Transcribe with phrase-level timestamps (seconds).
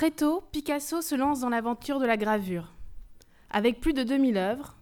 [0.00, 2.72] Très tôt, Picasso se lance dans l'aventure de la gravure.
[3.50, 4.78] Avec plus de 2000 œuvres,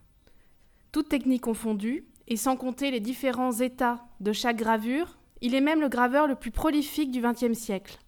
[0.92, 5.80] toutes techniques confondues, et sans compter les différents états de chaque gravure, il est même
[5.80, 7.98] le graveur le plus prolifique du XXe siècle.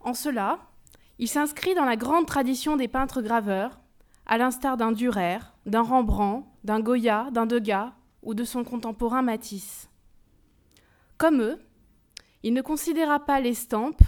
[0.00, 0.58] En cela,
[1.18, 3.80] il s'inscrit dans la grande tradition des peintres graveurs,
[4.26, 9.88] à l'instar d'un Dürer, d'un Rembrandt, d'un Goya, d'un Degas ou de son contemporain Matisse.
[11.16, 11.58] Comme eux,
[12.42, 14.02] il ne considéra pas l'estampe,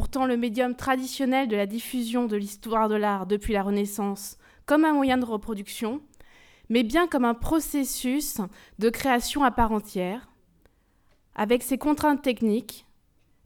[0.00, 4.86] pourtant le médium traditionnel de la diffusion de l'histoire de l'art depuis la Renaissance, comme
[4.86, 6.00] un moyen de reproduction,
[6.70, 8.38] mais bien comme un processus
[8.78, 10.30] de création à part entière,
[11.34, 12.86] avec ses contraintes techniques,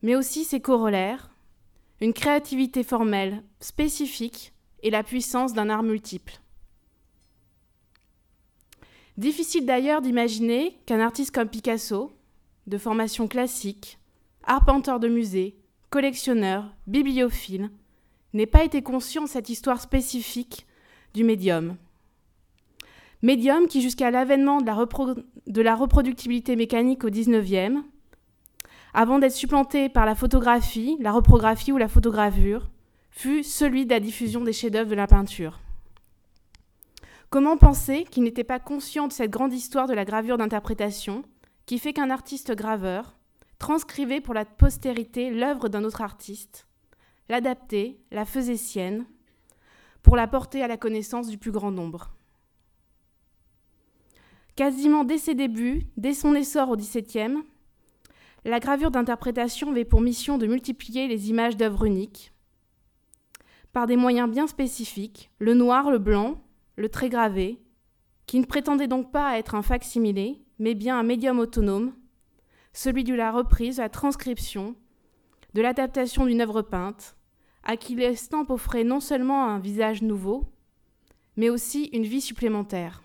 [0.02, 1.34] mais aussi ses corollaires,
[2.00, 6.34] une créativité formelle spécifique et la puissance d'un art multiple.
[9.16, 12.12] Difficile d'ailleurs d'imaginer qu'un artiste comme Picasso,
[12.68, 13.98] de formation classique,
[14.44, 15.56] arpenteur de musée,
[15.94, 17.70] collectionneur, bibliophile,
[18.32, 20.66] n'ait pas été conscient de cette histoire spécifique
[21.14, 21.76] du médium.
[23.22, 27.84] Médium qui, jusqu'à l'avènement de, la reproductibilité mécanique au XIXe,
[28.92, 32.68] avant d'être supplanté par la photographie, la reprographie ou la photogravure,
[33.12, 35.60] fut celui de la diffusion des chefs-d'œuvre de la peinture.
[37.30, 41.22] Comment penser qu'il n'était pas conscient de cette grande histoire de la gravure d'interprétation
[41.66, 43.14] qui fait qu'un artiste graveur
[43.58, 46.66] transcrivait pour la postérité l'œuvre d'un autre artiste,
[47.28, 49.06] l'adaptait, la faisait sienne,
[50.02, 52.12] pour la porter à la connaissance du plus grand nombre.
[54.56, 57.42] Quasiment dès ses débuts, dès son essor au XVIIe,
[58.44, 62.34] la gravure d'interprétation avait pour mission de multiplier les images d'œuvres uniques
[63.74, 66.40] par des moyens bien spécifiques, le noir, le blanc,
[66.76, 67.60] le trait gravé,
[68.24, 71.92] qui ne prétendait donc pas être un fac-similé, mais bien un médium autonome,
[72.74, 74.74] celui de la reprise, de la transcription,
[75.54, 77.16] de l'adaptation d'une œuvre peinte,
[77.62, 80.44] à qui l'estampe offrait non seulement un visage nouveau,
[81.36, 83.02] mais aussi une vie supplémentaire.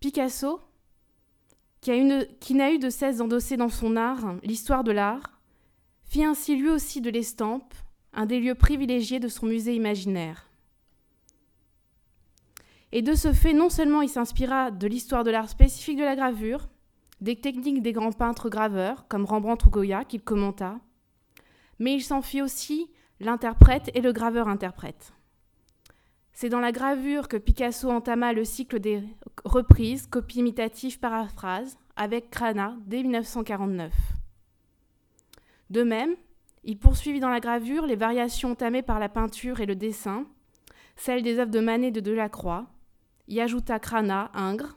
[0.00, 0.60] Picasso,
[1.80, 5.38] qui, n'a eu de cesse d'endosser dans son art l'histoire de l'art,
[6.04, 7.74] fit ainsi lui aussi de l'estampe
[8.14, 10.48] un des lieux privilégiés de son musée imaginaire.
[12.92, 16.14] Et de ce fait, non seulement il s'inspira de l'histoire de l'art spécifique de la
[16.14, 16.68] gravure,
[17.20, 20.78] des techniques des grands peintres graveurs comme Rembrandt ou Goya qu'il commenta,
[21.78, 25.12] mais il s'en fit aussi l'interprète et le graveur-interprète.
[26.32, 29.04] C'est dans la gravure que Picasso entama le cycle des
[29.44, 33.92] reprises, copies imitatives, paraphrases, avec Crana dès 1949.
[35.70, 36.16] De même,
[36.64, 40.26] il poursuivit dans la gravure les variations entamées par la peinture et le dessin,
[40.96, 42.66] celles des œuvres de Manet et de Delacroix,
[43.28, 44.76] y ajouta Crana, Ingres,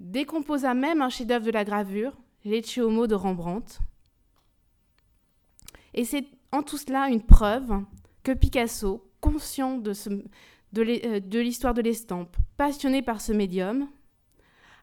[0.00, 2.12] décomposa même un chef-d'œuvre de la gravure,
[2.44, 3.80] Lecce de Rembrandt.
[5.94, 7.82] Et c'est en tout cela une preuve
[8.22, 10.22] que Picasso, conscient euh,
[10.72, 13.88] de, l'histoire de l'estampe, passionné par ce médium,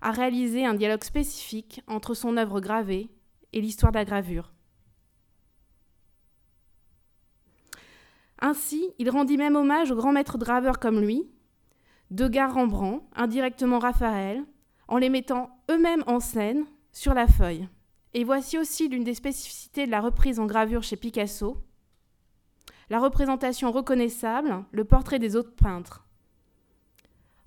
[0.01, 3.09] a réalisé un dialogue spécifique entre son œuvre gravée
[3.53, 4.51] et l'histoire de la gravure.
[8.39, 11.29] Ainsi, il rendit même hommage aux grands maîtres graveurs comme lui,
[12.11, 14.43] Degas Rembrandt, indirectement Raphaël,
[14.93, 17.67] en les mettant eux-mêmes en scène sur la feuille.
[18.13, 21.57] Et voici aussi l'une des spécificités de la reprise en gravure chez Picasso,
[22.91, 26.05] la représentation reconnaissable, le portrait des autres peintres.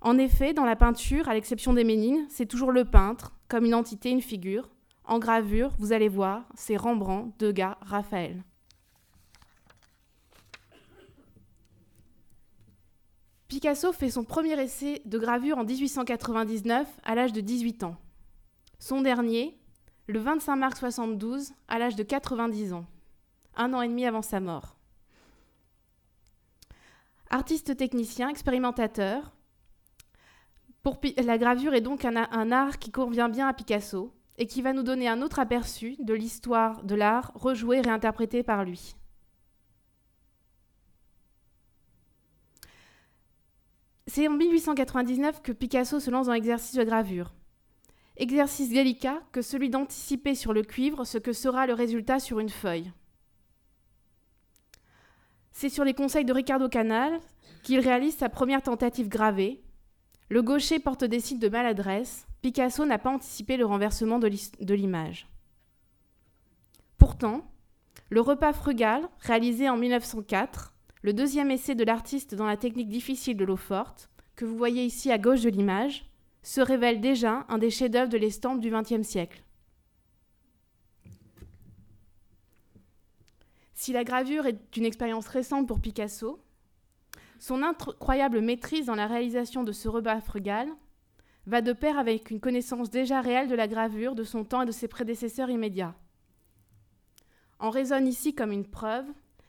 [0.01, 3.75] En effet, dans la peinture, à l'exception des Ménines, c'est toujours le peintre, comme une
[3.75, 4.69] entité, une figure.
[5.05, 8.43] En gravure, vous allez voir, c'est Rembrandt, Degas, Raphaël.
[13.47, 17.95] Picasso fait son premier essai de gravure en 1899 à l'âge de 18 ans.
[18.77, 19.57] Son dernier,
[20.07, 22.85] le 25 mars 72, à l'âge de 90 ans,
[23.55, 24.75] un an et demi avant sa mort.
[27.29, 29.31] Artiste technicien, expérimentateur,
[31.17, 34.73] la gravure est donc un, un, art qui convient bien à Picasso et qui va
[34.73, 38.96] nous donner un autre aperçu de l'histoire de l'art rejoué et réinterprété par lui.
[44.07, 47.33] C'est en 1899 que Picasso se lance dans l'exercice de gravure.
[48.15, 52.49] Exercice délicat que celui d'anticiper sur le cuivre ce que sera le résultat sur une
[52.49, 52.91] feuille.
[55.51, 57.19] C'est sur les conseils de Ricardo Canal
[57.63, 59.61] qu'il réalise sa première tentative gravée.
[60.29, 62.27] Le gaucher porte des signes de maladresse.
[62.41, 65.27] Picasso n'a pas anticipé le renversement de l'image.
[66.97, 67.51] Pourtant,
[68.09, 73.37] le repas frugal, réalisé en 1904, le deuxième essai de l'artiste dans la technique difficile
[73.37, 76.09] de l'eau forte, que vous voyez ici à gauche de l'image,
[76.41, 79.43] se révèle déjà un des chefs-d'œuvre de l'estampe du XXe siècle.
[83.73, 86.43] Si la gravure est une expérience récente pour Picasso,
[87.39, 90.67] son incroyable maîtrise dans la réalisation de ce repas frugal
[91.45, 94.65] va de pair avec une connaissance déjà réelle de la gravure, de son temps et
[94.65, 95.95] de ses prédécesseurs immédiats.
[97.59, 99.05] En résonne ici comme une preuve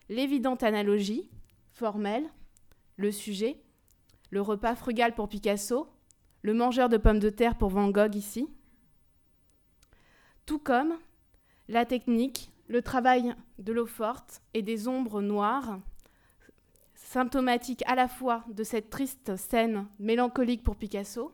[0.08, 1.30] l'évidente analogie
[1.78, 2.28] formelle,
[2.96, 3.62] le sujet,
[4.30, 5.88] le repas frugal pour Picasso,
[6.42, 8.48] le mangeur de pommes de terre pour Van Gogh ici,
[10.44, 10.98] tout comme
[11.68, 15.78] la technique, le travail de l'eau forte et des ombres noires,
[16.96, 21.32] symptomatiques à la fois de cette triste scène mélancolique pour Picasso,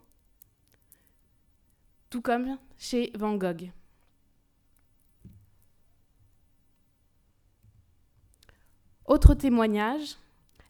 [2.10, 3.70] tout comme chez Van Gogh.
[9.06, 10.16] Autre témoignage,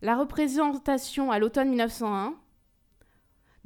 [0.05, 2.35] la représentation à l'automne 1901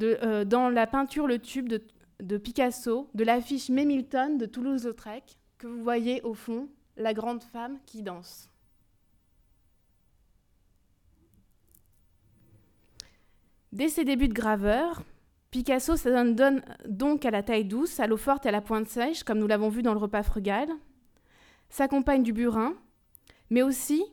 [0.02, 5.82] euh, dans la peinture Le Tube de, Picasso de l'affiche Memilton de Toulouse-Lautrec que vous
[5.82, 8.48] voyez au fond, la grande femme qui danse.
[13.72, 15.02] Dès ses débuts de graveur,
[15.50, 19.24] Picasso s'adonne donc à la taille douce, à l'eau forte et à la pointe sèche,
[19.24, 20.68] comme nous l'avons vu dans le repas frugal,
[21.68, 22.74] s'accompagne du burin,
[23.50, 24.04] mais aussi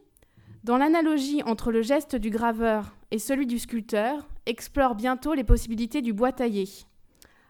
[0.66, 6.02] dans l'analogie entre le geste du graveur et celui du sculpteur, explore bientôt les possibilités
[6.02, 6.68] du bois taillé.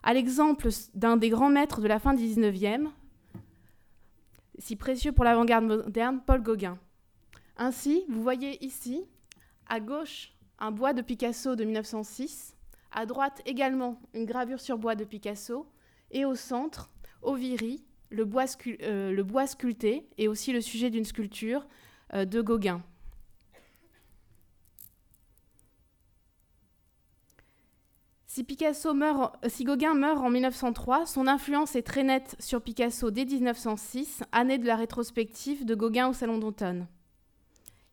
[0.04, 2.90] À l'exemple d'un des grands maîtres de la fin du XIXe,
[4.60, 6.78] si précieux pour l'avant-garde moderne, Paul Gauguin.
[7.56, 9.06] Ainsi, vous voyez ici,
[9.68, 12.58] à gauche, un bois de Picasso de 1906,
[12.92, 15.66] à droite également une gravure sur bois de Picasso,
[16.12, 16.92] et au centre,
[17.22, 18.44] Oviri, le bois,
[18.82, 21.66] euh, le bois sculpté, et aussi le sujet d'une sculpture
[22.14, 22.84] euh, de Gauguin.
[28.36, 33.24] Si, Picasso meurt, Gauguin meurt en 1903, son influence est très nette sur Picasso dès
[33.24, 36.86] 1906, année de la rétrospective de Gauguin au Salon d'automne.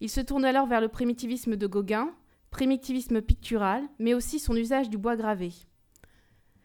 [0.00, 2.12] Il se tourne alors vers le primitivisme de Gauguin,
[2.50, 5.52] primitivisme pictural, mais aussi son usage du bois gravé.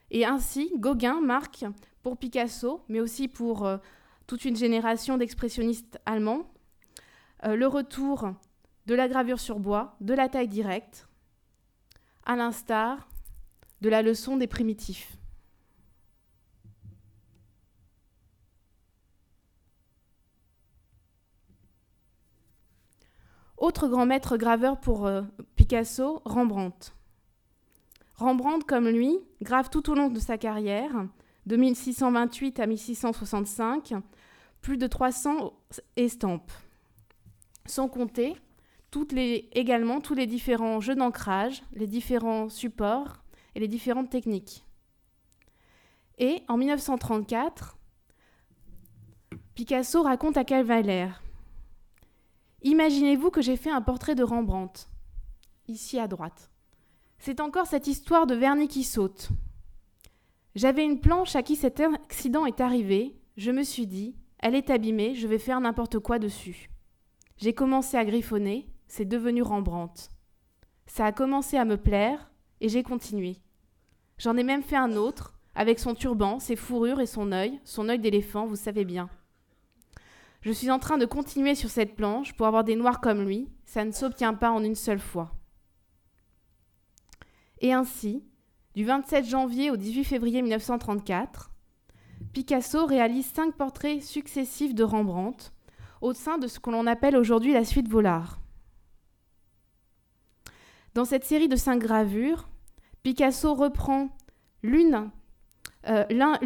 [0.09, 1.63] Et ainsi, Gauguin marque
[2.01, 3.77] pour Picasso, mais aussi pour euh,
[4.25, 6.49] toute une génération d'expressionnistes allemands,
[7.45, 8.31] euh, le retour
[8.87, 11.07] de la gravure sur bois, de la taille directe,
[12.25, 13.07] à l'instar
[13.81, 15.17] de la leçon des primitifs.
[23.57, 25.23] Autre grand maître graveur pour euh,
[25.55, 26.93] Picasso, Rembrandt.
[28.15, 31.07] Rembrandt, comme lui, grave tout au long de sa carrière,
[31.47, 33.93] de 1628 à 1665,
[34.61, 35.53] plus de 300
[35.95, 36.51] estampes.
[37.65, 38.35] Sans compter
[39.53, 43.23] également tous les différents jeux d'ancrage, les différents supports
[43.59, 44.65] les différentes techniques.
[46.17, 47.77] Et en 1934,
[49.55, 51.09] Picasso raconte à Calvaler
[52.63, 54.87] Imaginez-vous que j'ai fait un portrait de Rembrandt,
[55.67, 56.49] ici à droite.
[57.19, 59.29] C'est encore cette histoire de vernis qui saute.
[60.55, 63.15] J'avais une planche à qui cet accident est arrivé.
[63.37, 66.69] Je me suis dit, elle est abîmée, je vais faire n'importe quoi dessus.
[67.37, 70.09] J'ai commencé à griffonner, c'est devenu Rembrandt.
[70.87, 73.37] Ça a commencé à me plaire et j'ai continué.
[74.17, 77.89] J'en ai même fait un autre, avec son turban, ses fourrures et son œil, son
[77.89, 79.09] œil d'éléphant, vous savez bien.
[80.41, 83.49] Je suis en train de continuer sur cette planche pour avoir des noirs comme lui,
[83.65, 85.31] ça ne s'obtient pas en une seule fois.
[87.59, 88.23] Et ainsi,
[88.75, 91.51] du 27 janvier au 18 février 1934,
[92.33, 95.51] Picasso réalise cinq portraits successifs de Rembrandt
[96.01, 98.39] au sein de ce que l'on appelle aujourd'hui la suite Vollard.
[100.93, 102.47] Dans cette série de cinq gravures,
[103.03, 104.09] Picasso reprend
[105.87, 106.37] euh, l'un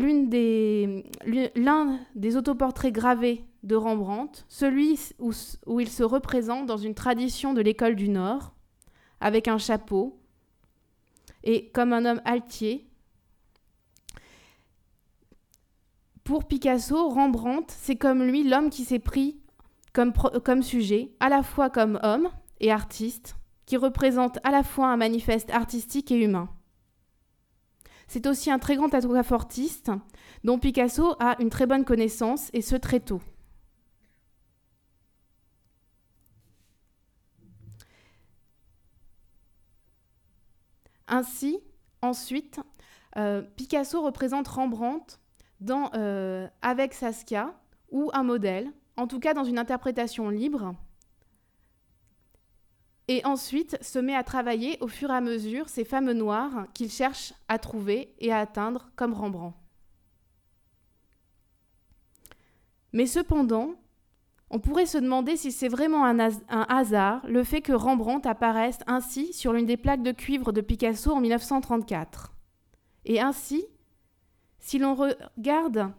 [2.16, 7.96] des, autoportraits gravés de Rembrandt, celui où, il se représente dans une tradition de l'école
[7.96, 8.54] du Nord,
[9.20, 10.20] avec un chapeau,
[11.44, 12.88] et comme un homme altier.
[16.24, 19.40] Pour Picasso, Rembrandt, c'est comme lui l'homme qui s'est pris
[19.94, 22.30] comme sujet, à la fois comme homme
[22.60, 26.50] et artiste, qui représente à la fois un manifeste artistique et humain.
[28.08, 29.92] C'est aussi un très grand aquafortiste
[30.44, 33.22] dont Picasso a une très bonne connaissance, et ce très tôt.
[41.08, 41.60] Ainsi,
[42.02, 42.60] ensuite,
[43.18, 45.20] euh, Picasso représente Rembrandt
[45.60, 47.54] dans, euh, avec Saskia
[47.92, 50.74] ou un modèle, en tout cas dans une interprétation libre,
[53.12, 56.90] et ensuite se met à travailler au fur et à mesure ces femmes noires qu'il
[56.90, 59.58] cherche à trouver et à atteindre comme Rembrandt.
[62.94, 63.76] Mais cependant,
[64.54, 66.20] On pourrait se demander si c'est vraiment un,
[66.68, 71.10] hasard le fait que Rembrandt apparaisse ainsi sur l'une des plaques de cuivre de Picasso
[71.14, 72.34] en 1934.
[73.06, 73.66] Et ainsi,
[74.60, 75.94] si l'on regarde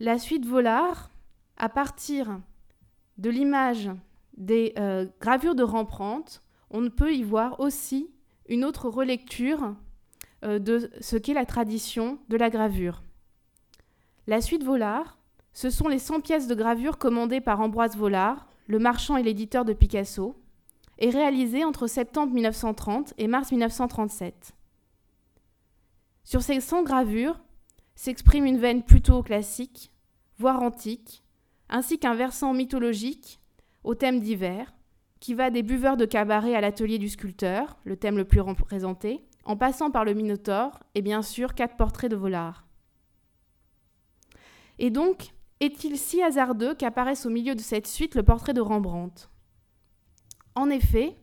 [0.00, 1.10] la suite Volard
[1.56, 2.40] à partir
[3.16, 3.88] de l'image
[4.40, 8.10] des euh, gravures de Rembrandt, on peut y voir aussi
[8.48, 9.76] une autre relecture
[10.44, 13.02] euh, de ce qu'est la tradition de la gravure.
[14.26, 15.20] La suite Volard
[15.52, 19.64] ce sont les 100 pièces de gravure commandées par Ambroise Vollard, le marchand et l'éditeur
[19.64, 20.36] de Picasso,
[20.98, 24.52] et réalisées entre septembre 1930 et mars 1937.
[26.24, 27.40] Sur ces 100 gravures
[27.94, 29.90] s'exprime une veine plutôt classique,
[30.38, 31.24] voire antique,
[31.68, 33.39] ainsi qu'un versant mythologique
[33.84, 34.72] au thème divers,
[35.20, 39.24] qui va des buveurs de cabaret à l'atelier du sculpteur, le thème le plus représenté,
[39.44, 42.66] en passant par le Minotaure et bien sûr quatre portraits de Vollard.
[44.78, 49.28] Et donc, est-il si hasardeux qu'apparaisse au milieu de cette suite le portrait de Rembrandt?
[50.54, 51.16] En effet,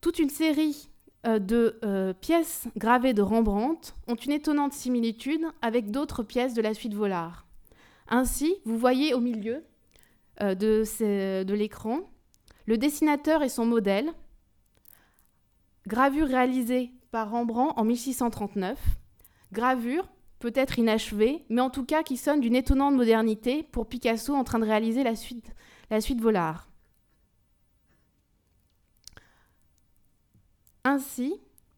[0.00, 0.88] toute une série
[1.26, 6.62] euh, de euh, pièces gravées de Rembrandt ont une étonnante similitude avec d'autres pièces de
[6.62, 7.46] la suite Vollard.
[8.08, 9.64] Ainsi, vous voyez au milieu
[10.42, 12.00] euh, de, l'écran.
[12.66, 14.12] Le dessinateur et son modèle,
[15.86, 18.78] gravure réalisée par Rembrandt en 1639,
[19.52, 20.08] gravure
[20.40, 24.58] peut-être inachevé, mais en tout cas qui sonne d'une étonnante modernité pour Picasso en train
[24.58, 26.68] de réaliser la suite Volard.
[30.82, 31.34] Ainsi,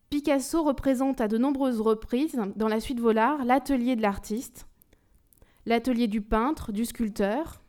[0.09, 4.67] Picasso représente à de nombreuses reprises dans la suite Volard l'atelier de l'artiste,
[5.67, 7.64] l'atelier du peintre, du sculpteur,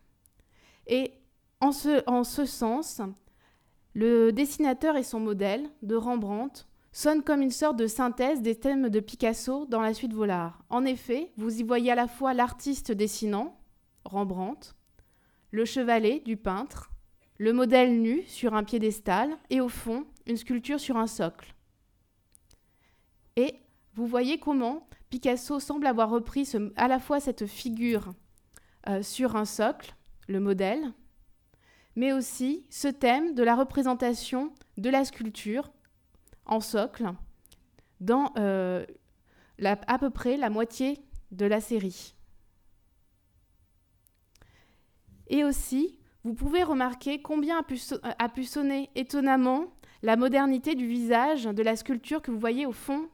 [0.88, 1.14] et
[1.62, 3.02] en ce, en ce sens,
[3.94, 8.90] le dessinateur et son modèle de Rembrandt sonne comme une sorte de synthèse des thèmes
[8.90, 10.64] de Picasso dans la suite Volard.
[10.70, 13.58] En effet, vous y voyez à la fois l'artiste dessinant,
[14.06, 14.76] Rembrandt,
[15.52, 16.92] le chevalet du peintre,
[17.38, 21.54] le modèle nu sur un piédestal et au fond, une sculpture sur un socle.
[23.36, 23.56] Et
[23.94, 28.14] vous voyez comment Picasso semble avoir repris à la fois cette figure
[28.88, 29.96] euh, sur un socle,
[30.28, 30.92] le modèle,
[31.96, 35.72] mais aussi ce thème de la représentation de la sculpture
[36.46, 37.06] en socle
[38.02, 38.86] dans euh,
[39.64, 41.00] à peu près la moitié
[41.32, 42.16] de la série.
[45.28, 47.80] Et aussi, vous pouvez remarquer combien a pu,
[48.34, 53.10] pu, sonner étonnamment la modernité du visage de la sculpture que vous voyez au fond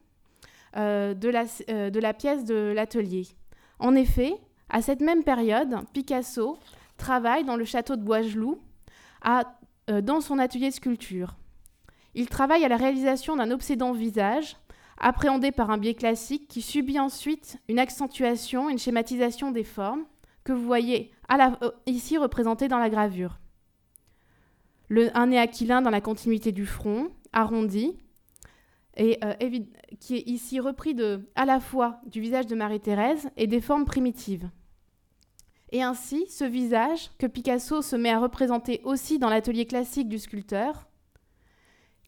[0.78, 3.28] euh, euh, de, la, pièce de l'atelier.
[3.80, 4.34] En effet,
[4.70, 6.58] à cette même période, Picasso
[7.02, 8.62] travaille dans le château de Boisgelou,
[9.22, 9.44] à,
[10.02, 11.36] dans son atelier de sculpture.
[12.14, 14.56] Il travaille à la réalisation d'un obsédant visage,
[14.98, 20.06] appréhendé par un biais classique qui subit ensuite une accentuation, une schématisation des formes
[20.44, 23.40] que vous voyez euh, ici représentées dans la gravure.
[25.14, 27.98] Un nez aquilin dans la continuité du front, arrondi,
[29.00, 29.14] euh,
[30.00, 30.96] qui est ici repris
[31.36, 34.50] à la fois du visage de Marie-Thérèse et des formes primitives.
[35.72, 40.20] Et ainsi, ce visage, que Picasso se met à représenter aussi dans l'atelier classique du
[40.20, 40.88] sculpteur,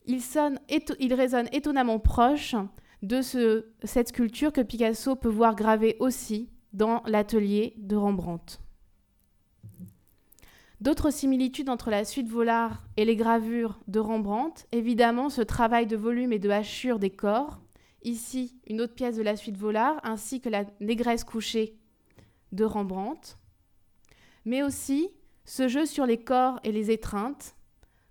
[0.05, 0.59] il, sonne,
[0.99, 2.55] il résonne étonnamment proche
[3.01, 8.59] de ce, cette sculpture que Picasso peut voir gravée aussi dans l'atelier de Rembrandt.
[10.81, 15.95] D'autres similitudes entre la suite Volard et les gravures de Rembrandt, évidemment ce travail de
[15.95, 17.61] volume et de hachure des corps,
[18.03, 21.77] ici une autre pièce de la suite Volard, ainsi que la négresse couchée
[22.51, 23.37] de Rembrandt,
[24.45, 25.09] mais aussi
[25.45, 27.55] ce jeu sur les corps et les étreintes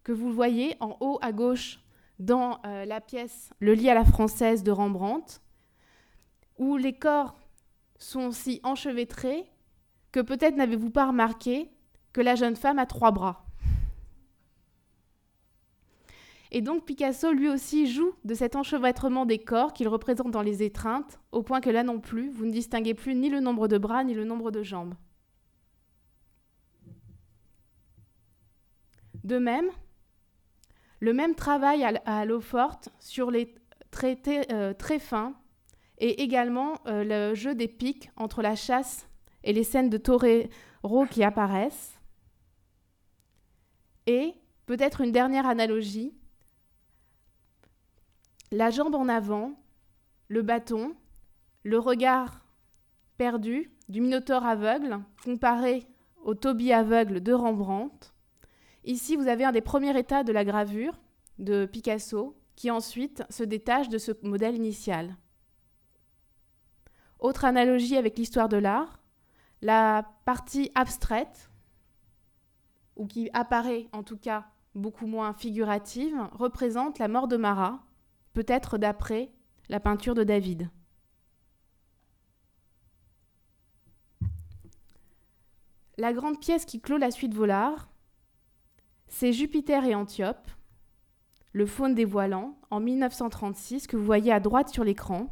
[0.04, 1.80] que vous voyez en haut à gauche
[2.18, 5.40] dans euh, la pièce Le lit à la française de Rembrandt,
[6.58, 7.34] où les corps
[7.98, 9.50] sont si enchevêtrés
[10.10, 11.70] que peut-être n'avez-vous pas remarqué
[12.12, 13.46] que la jeune femme a trois bras.
[16.54, 20.62] Et donc Picasso lui aussi joue de cet enchevêtrement des corps qu'il représente dans les
[20.62, 23.78] étreintes, au point que là non plus, vous ne distinguez plus ni le nombre de
[23.78, 24.94] bras ni le nombre de jambes.
[29.24, 29.70] De même,
[31.00, 33.54] le même travail à, l'eau forte sur les
[33.90, 35.34] traits euh, très fins
[35.98, 39.08] et également euh, le jeu des pics entre la chasse
[39.44, 41.98] et les scènes de torero qui apparaissent.
[44.06, 44.34] Et
[44.66, 46.14] peut-être une dernière analogie,
[48.50, 49.52] la jambe en avant,
[50.28, 50.94] le bâton,
[51.62, 52.44] le regard
[53.16, 55.86] perdu du minotaure aveugle comparé
[56.22, 58.12] au Toby aveugle de Rembrandt,
[58.84, 61.00] Ici, vous avez un des premiers états de la gravure
[61.38, 65.16] de Picasso qui ensuite se détache de ce modèle initial.
[67.18, 68.98] Autre analogie avec l'histoire de l'art,
[69.60, 71.50] la partie abstraite
[72.96, 77.84] ou qui apparaît en tout cas beaucoup moins figurative, représente la mort de Marat,
[78.32, 79.30] peut-être d'après
[79.68, 80.70] la peinture de David.
[85.98, 87.91] La grande pièce qui clôt la suite Volard,
[89.12, 90.50] c'est Jupiter et Antiope,
[91.52, 95.28] le faune dévoilant, en 1936, que vous voyez à droite sur l'écran.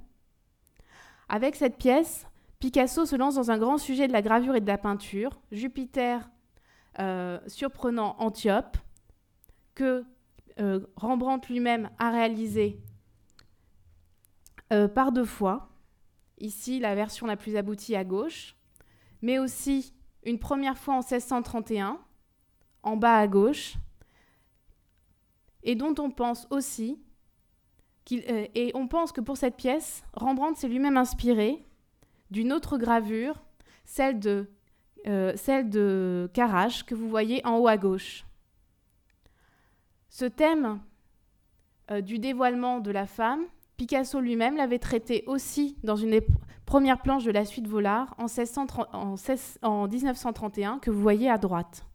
[1.31, 2.27] Avec cette pièce,
[2.59, 6.29] Picasso se lance dans un grand sujet de la gravure et de la peinture, Jupiter
[6.99, 8.77] euh, surprenant Antiope,
[9.75, 10.05] que
[10.61, 12.83] euh, Rembrandt lui-même a réalisé
[14.75, 15.71] euh, par deux fois.
[16.37, 18.57] Ici, la version la plus aboutie à gauche,
[19.23, 21.99] mais aussi une première fois en 1631,
[22.83, 23.75] en bas à gauche,
[25.63, 26.99] et dont on pense aussi
[28.13, 31.65] euh, on pense que pour cette pièce, Rembrandt s'est lui-même inspiré
[32.31, 33.43] d'une autre gravure,
[33.85, 34.49] celle de,
[35.07, 38.25] euh, Carache, que vous voyez en haut à gauche.
[40.09, 40.81] Ce thème
[41.91, 43.45] euh, du dévoilement de la femme,
[43.77, 46.27] Picasso lui-même l'avait traité aussi dans une des
[46.67, 48.27] premières planches de la suite Volard en,
[49.63, 51.90] en 1931, que vous voyez à droite.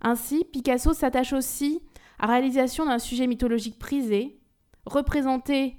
[0.00, 1.80] Ainsi, Picasso s'attache aussi
[2.18, 4.38] à réalisation d'un sujet mythologique prisé,
[4.86, 5.76] représenté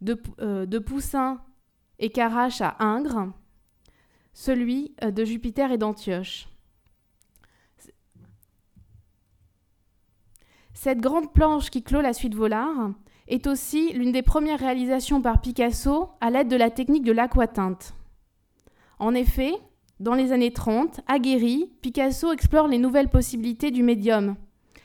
[0.00, 1.40] de, euh, Poussin
[1.98, 3.32] et Carache à Ingres,
[4.32, 6.48] celui euh, de Jupiter et d'Antioche.
[10.74, 12.92] Cette grande planche qui clôt la suite Volard
[13.26, 17.94] est aussi l'une des premières réalisations par Picasso à l'aide de la technique de l'aquatinte.
[19.00, 19.52] En effet,
[20.00, 24.36] dans les années 30, aguerri, Picasso explore les nouvelles possibilités du médium.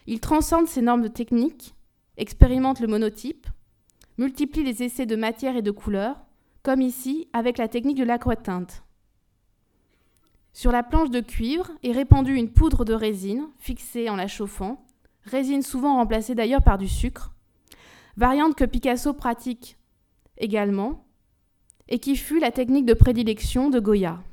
[0.07, 1.75] Il transcende ses normes techniques,
[2.17, 3.47] expérimente le monotype,
[4.17, 6.17] multiplie les essais de matière et de couleur,
[6.63, 8.83] comme ici avec la technique de l'aquatinte.
[10.51, 14.85] Sur la planche de cuivre est répandue une poudre de résine fixée en la chauffant,
[15.23, 17.33] résine souvent remplacée d'ailleurs par du sucre,
[18.17, 19.77] variante que Picasso pratique
[20.37, 21.05] également,
[21.87, 24.23] et qui fut la technique de prédilection de Goya.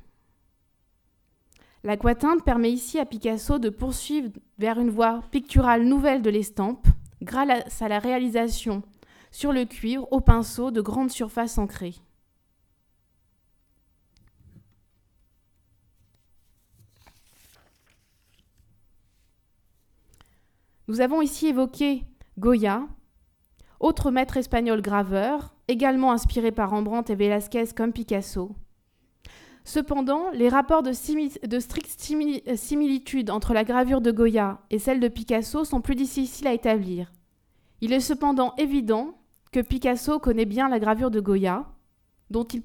[1.83, 6.87] L'aquatinte permet ici à Picasso de poursuivre vers une voie picturale nouvelle de l'estampe,
[7.23, 8.83] grâce à la réalisation
[9.31, 11.95] sur le cuivre au pinceau de grandes surfaces ancrées.
[20.89, 22.03] Nous avons ici évoqué
[22.37, 22.83] Goya,
[23.79, 28.57] autre maître espagnol graveur, également inspiré par Rembrandt et Velázquez comme Picasso.
[29.71, 32.11] Cependant, les rapports de, stricte
[32.49, 36.53] euh, similitude entre la gravure de Goya et celle de Picasso sont plus difficiles à
[36.53, 37.13] établir.
[37.81, 39.17] Il est cependant évident
[39.53, 41.69] que Picasso connaît bien la gravure de Goya,
[42.31, 42.65] dont il,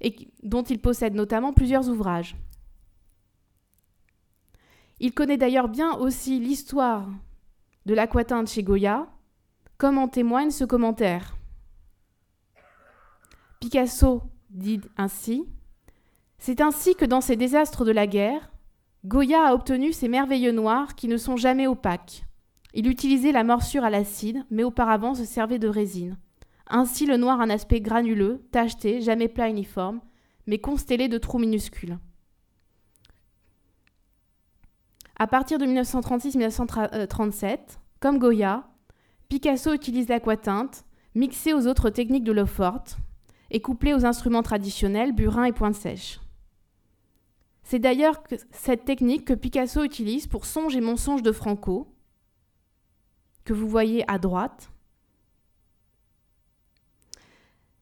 [0.00, 2.34] et dont il possède notamment plusieurs ouvrages.
[5.00, 7.10] Il connaît d'ailleurs bien aussi l'histoire
[7.84, 9.06] de l'aquatinte chez Goya,
[9.76, 11.36] comme en témoigne ce commentaire.
[13.60, 15.44] Picasso dit ainsi
[16.38, 18.50] c'est ainsi que dans ces désastres de la guerre,
[19.04, 22.24] Goya a obtenu ces merveilleux noirs qui ne sont jamais opaques.
[22.74, 26.16] Il utilisait la morsure à l'acide, mais auparavant se servait de résine.
[26.68, 30.00] Ainsi le noir a un aspect granuleux, tacheté, jamais plat uniforme,
[30.46, 31.98] mais constellé de trous minuscules.
[35.18, 37.58] À partir de 1936-1937,
[38.00, 38.68] comme Goya,
[39.28, 42.98] Picasso utilise l'aquatinte, mixée aux autres techniques de l'eau forte,
[43.50, 46.20] et couplée aux instruments traditionnels, burin et pointe sèche.
[47.68, 51.94] C'est d'ailleurs cette technique que Picasso utilise pour Songe et mensonge de Franco,
[53.44, 54.72] que vous voyez à droite,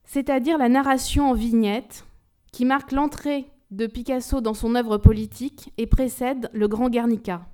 [0.02, 2.04] c'est-à-dire la narration en vignette
[2.50, 7.46] qui marque l'entrée de Picasso dans son œuvre politique et précède le grand Guernica.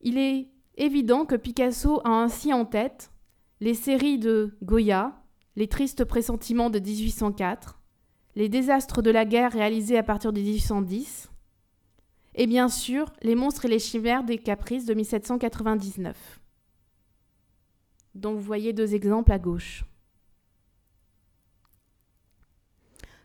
[0.00, 3.12] Il est évident que Picasso a ainsi en tête
[3.60, 5.20] les séries de Goya,
[5.56, 7.83] Les tristes pressentiments de 1804,
[8.36, 11.30] les désastres de la guerre réalisés à partir de 1810,
[12.36, 16.40] et bien sûr Les monstres et les chimères des caprices de 1799,
[18.14, 19.84] dont vous voyez deux exemples à gauche.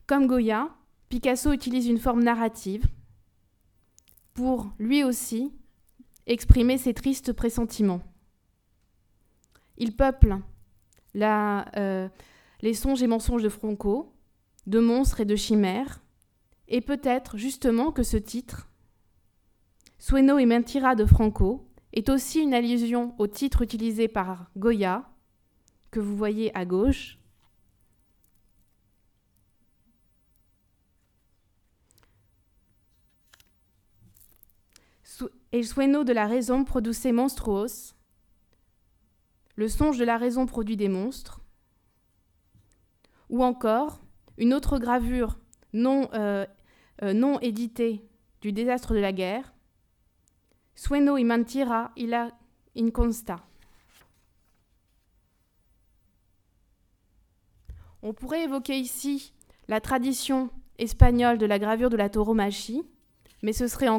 [0.06, 0.70] Comme Goya,
[1.10, 2.86] Picasso utilise une forme narrative
[4.34, 5.52] pour, lui aussi,
[6.26, 8.02] exprimer ses tristes pressentiments.
[9.78, 10.38] Il peuple
[11.16, 12.10] euh,
[12.62, 14.14] les songes et mensonges de Franco,
[14.70, 16.02] de monstres et de chimères,
[16.68, 18.70] et peut-être justement que ce titre,
[19.98, 25.10] Sueno et Mentira de Franco, est aussi une allusion au titre utilisé par Goya,
[25.90, 27.20] que vous voyez à gauche,
[35.52, 37.96] El sueno de la raison produce monstruos.
[39.56, 41.42] Le songe de la raison produit des monstres.
[43.30, 44.00] Ou encore,
[44.40, 45.38] une autre gravure
[45.74, 46.46] non, euh,
[47.04, 48.04] euh, non éditée
[48.42, 49.54] du désastre de la guerre.
[50.76, 52.32] Sueno y mentira y la
[52.76, 53.46] inconsta.
[58.02, 59.34] On pourrait évoquer ici
[59.68, 62.84] la tradition espagnole de la gravure de la tauromachie,
[63.44, 63.90] mais ce serait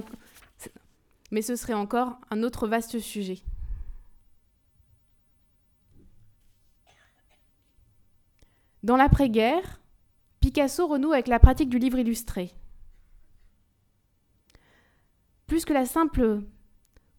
[1.75, 3.43] encore un autre vaste sujet.
[8.83, 9.81] Dans l'après-guerre,
[10.41, 12.51] Picasso renoue avec la pratique du livre illustré.
[15.47, 16.43] Plus que la simple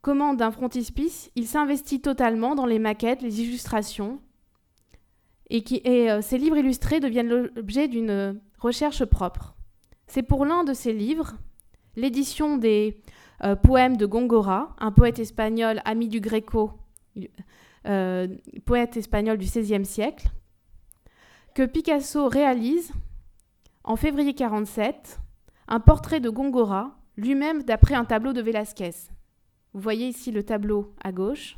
[0.01, 4.19] commande d'un frontispice, il s'investit totalement dans les maquettes, les illustrations,
[5.51, 9.53] et, qui, euh, ces livres illustrés deviennent l'objet d'une recherche propre.
[10.07, 11.37] C'est pour l'un de ces livres,
[11.95, 13.01] l'édition des
[13.43, 16.71] euh, poèmes de Gongora, un poète espagnol ami du Gréco,
[17.85, 18.27] euh,
[18.65, 20.29] poète espagnol du XVIe siècle,
[21.53, 22.91] que Picasso réalise
[23.83, 25.19] en février 1947
[25.67, 28.91] un portrait de Gongora, lui-même d'après un tableau de Velázquez.
[29.73, 31.57] Vous voyez ici le tableau à gauche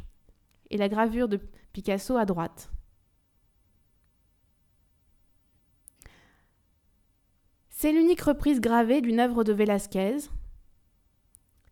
[0.70, 1.40] et la gravure de
[1.72, 2.72] Picasso à droite.
[7.70, 10.18] C'est l'unique reprise gravée d'une œuvre de Velázquez,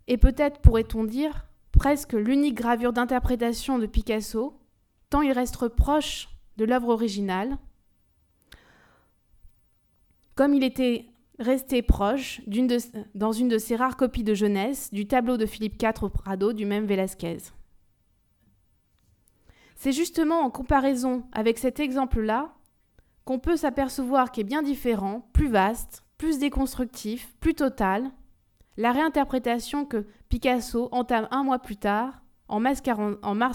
[0.07, 4.59] et peut-être pourrait-on dire presque l'unique gravure d'interprétation de Picasso,
[5.09, 7.57] tant il reste proche de l'œuvre originale,
[10.35, 11.05] comme il était
[11.39, 12.41] resté proche
[13.15, 16.53] dans une de ses rares copies de jeunesse du tableau de Philippe IV au Prado
[16.53, 17.37] du même Velázquez.
[19.75, 22.53] C'est justement en comparaison avec cet exemple-là
[23.25, 28.11] qu'on peut s'apercevoir qu'il est bien différent, plus vaste, plus déconstructif, plus total,
[28.77, 32.83] la réinterprétation que Picasso entame un mois plus tard, en mars,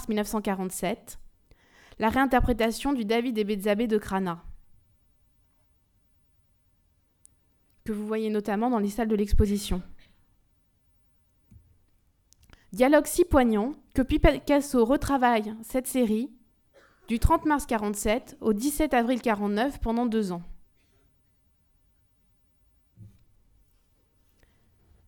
[0.09, 1.19] 1947,
[1.99, 4.43] la réinterprétation du David et Bézabé de Crana,
[7.87, 9.81] que vous voyez notamment dans les salles de l'exposition.
[12.73, 16.29] Dialogue si poignant que Picasso retravaille cette série
[17.07, 20.41] du 30 mars 47 au 17 avril 49 pendant deux ans.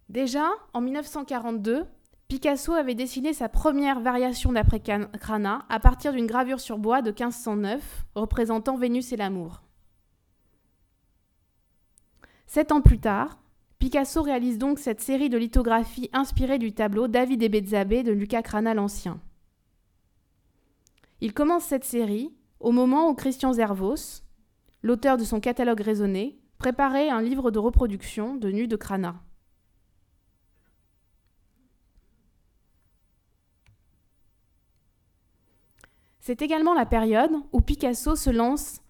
[0.08, 1.86] Déjà, en 1942,
[2.30, 7.10] Picasso avait dessiné sa première variation d'après Crana à partir d'une gravure sur bois de
[7.10, 9.64] 1509 représentant Vénus et l'amour.
[12.50, 13.38] Sept ans plus tard,
[13.78, 18.42] Picasso réalise donc cette série de lithographies inspirées du tableau David et Bézabé de Lucas
[18.42, 19.22] Crana l'Ancien.
[21.22, 24.24] Il commence cette série au moment où Christian Zervos,
[24.82, 29.22] l'auteur de son catalogue raisonné, préparait un livre de reproduction de nus de Crana.
[36.20, 38.82] C'est également la période où Picasso se lance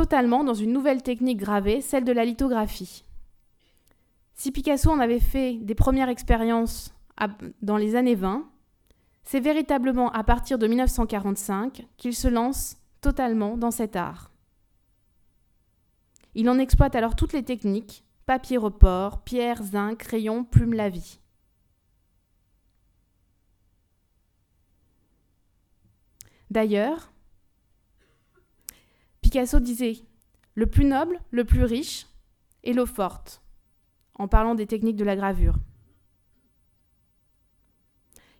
[0.00, 3.04] totalement dans une nouvelle technique gravée, celle de la lithographie.
[4.32, 6.94] Si Picasso en avait fait des premières expériences
[7.60, 8.48] dans les années 20,
[9.24, 14.30] c'est véritablement à partir de 1945 qu'il se lance totalement dans cet art.
[16.34, 21.20] Il en exploite alors toutes les techniques, papier report, pierre, zinc, crayon, plume, la vie.
[26.50, 27.09] D'ailleurs,
[29.30, 30.02] Picasso disait
[30.56, 32.08] le plus noble, le plus riche
[32.64, 33.42] et l'eau forte,
[34.16, 35.54] en parlant des techniques de la gravure.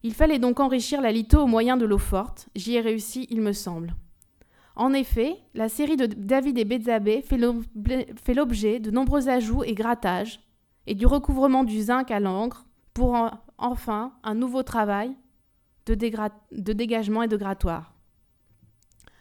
[0.03, 2.49] Il fallait donc enrichir la litho au moyen de l'eau forte.
[2.57, 3.95] J'y ai réussi, il me semble.
[4.75, 10.41] En effet, la série de David et Bézabé fait l'objet de nombreux ajouts et grattages,
[10.89, 13.17] et du recouvrement du zinc à l'encre pour
[13.59, 15.15] enfin un nouveau travail
[15.87, 17.95] de, de dégagement et de grattoir.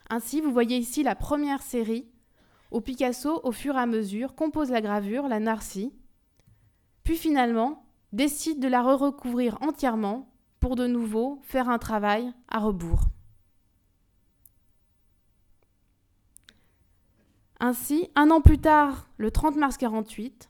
[0.10, 2.08] Ainsi, vous voyez ici la première série
[2.72, 5.94] où Picasso, au fur et à mesure, compose la gravure, la narcie,
[7.04, 13.06] puis finalement décide de la recouvrir entièrement pour de nouveau faire un travail à rebours.
[17.60, 20.50] Ainsi, un an plus tard, le 30 mars 48,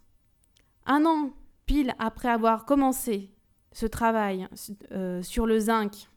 [0.85, 1.31] un an
[1.65, 3.31] pile après avoir commencé
[3.71, 4.47] ce travail
[4.91, 6.09] euh, sur le zinc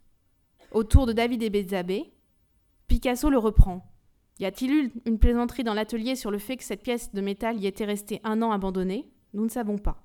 [0.70, 2.11] autour de David et Bézabé,
[2.88, 3.86] Picasso le reprend.
[4.38, 7.60] Y a-t-il eu une plaisanterie dans l'atelier sur le fait que cette pièce de métal
[7.60, 9.10] y était restée un an abandonnée?
[9.34, 10.02] Nous ne savons pas.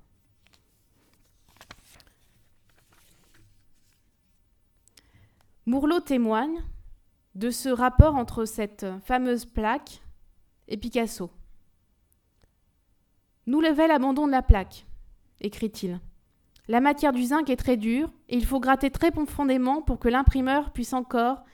[5.66, 6.62] Mourlot témoigne
[7.34, 10.00] de ce rapport entre cette fameuse plaque
[10.66, 11.30] et Picasso.
[13.46, 14.86] Nous levait l'abandon de la plaque,
[15.40, 16.00] écrit-il.
[16.68, 20.08] La matière du zinc est très dure et il faut gratter très profondément pour que
[20.08, 21.44] l'imprimeur puisse encore,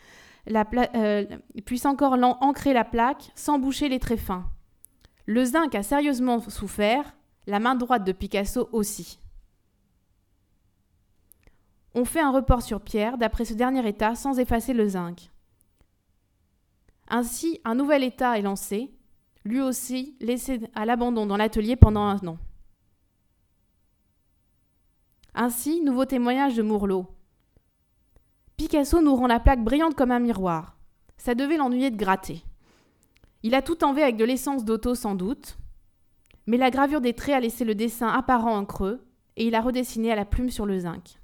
[0.52, 1.24] euh,
[1.64, 4.46] puisse encore ancrer la plaque sans boucher les traits fins.
[5.26, 7.14] Le zinc a sérieusement souffert,
[7.46, 9.20] la main droite de Picasso aussi.
[11.94, 15.30] On fait un report sur pierre d'après ce dernier état sans effacer le zinc.
[17.08, 18.92] Ainsi, un nouvel état est lancé,
[19.44, 22.38] lui aussi laissé à l'abandon dans l'atelier pendant un an.
[25.34, 27.06] Ainsi, nouveau témoignage de Mourlot.
[28.56, 30.76] Picasso nous rend la plaque brillante comme un miroir.
[31.16, 32.42] Ça devait l'ennuyer de gratter.
[33.42, 35.58] Il a tout enlevé avec de l'essence d'auto sans doute,
[36.46, 39.60] mais la gravure des traits a laissé le dessin apparent en creux et il a
[39.60, 41.18] redessiné à la plume sur le zinc.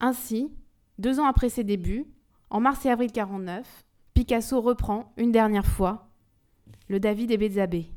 [0.00, 0.50] Ainsi,
[0.98, 2.06] deux ans après ses débuts,
[2.50, 6.08] en mars et avril 49, Picasso reprend une dernière fois
[6.88, 7.90] le David et Bézabé.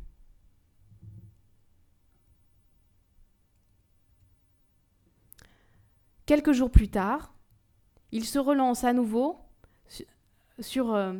[6.29, 7.33] Quelques jours plus tard,
[8.11, 9.39] il se relance à nouveau
[10.59, 11.13] sur, euh,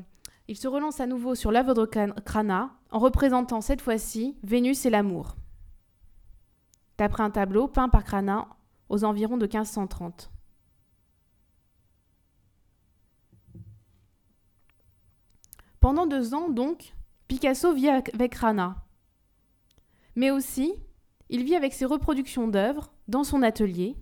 [0.48, 4.91] il se relance à nouveau sur l'œuvre de Crana en représentant cette fois-ci Vénus et
[4.91, 5.36] l'amour,
[7.00, 8.50] d'après un tableau peint par Crana
[8.88, 10.30] aux environs de 1530.
[15.80, 16.93] Pendant deux ans, donc,
[17.28, 18.86] Picasso vit avec Crana.
[20.15, 20.76] Mais aussi,
[21.30, 23.98] il vit avec ses reproductions d'œuvres dans son atelier,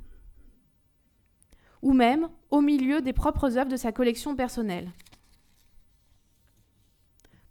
[1.82, 4.92] ou même au milieu des propres œuvres de sa collection personnelle.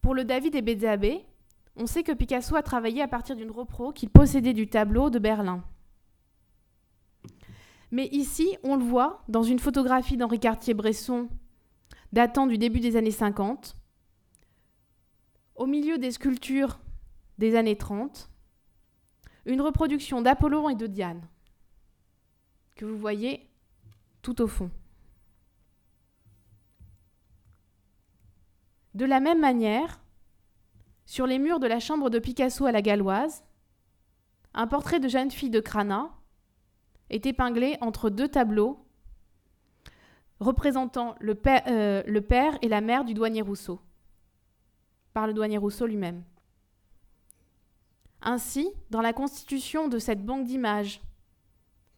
[0.01, 1.25] Pour le David et Bézabé,
[1.77, 5.19] on sait que Picasso a travaillé à partir d'une repro qu'il possédait du tableau de
[5.19, 5.62] Berlin.
[7.91, 11.29] Mais ici, on le voit dans une photographie d'Henri Cartier-Bresson
[12.12, 13.77] datant du début des années 50,
[15.57, 16.79] au milieu des sculptures
[17.39, 18.31] des années 30,
[19.45, 21.23] une reproduction d'Apollon et de Diane,
[22.75, 23.49] que vous voyez
[24.27, 24.73] tout au fond.
[28.95, 30.01] De la même manière,
[31.05, 33.45] sur les murs de la chambre de Picasso à la Galloise,
[34.53, 36.11] un portrait de jeune fille de Crana
[37.09, 38.85] est épinglé entre deux tableaux
[40.41, 43.81] représentant le père, euh, père et la mère du douanier Rousseau,
[45.12, 46.25] par le douanier Rousseau lui-même.
[48.23, 51.01] Ainsi, dans la constitution de cette banque d'images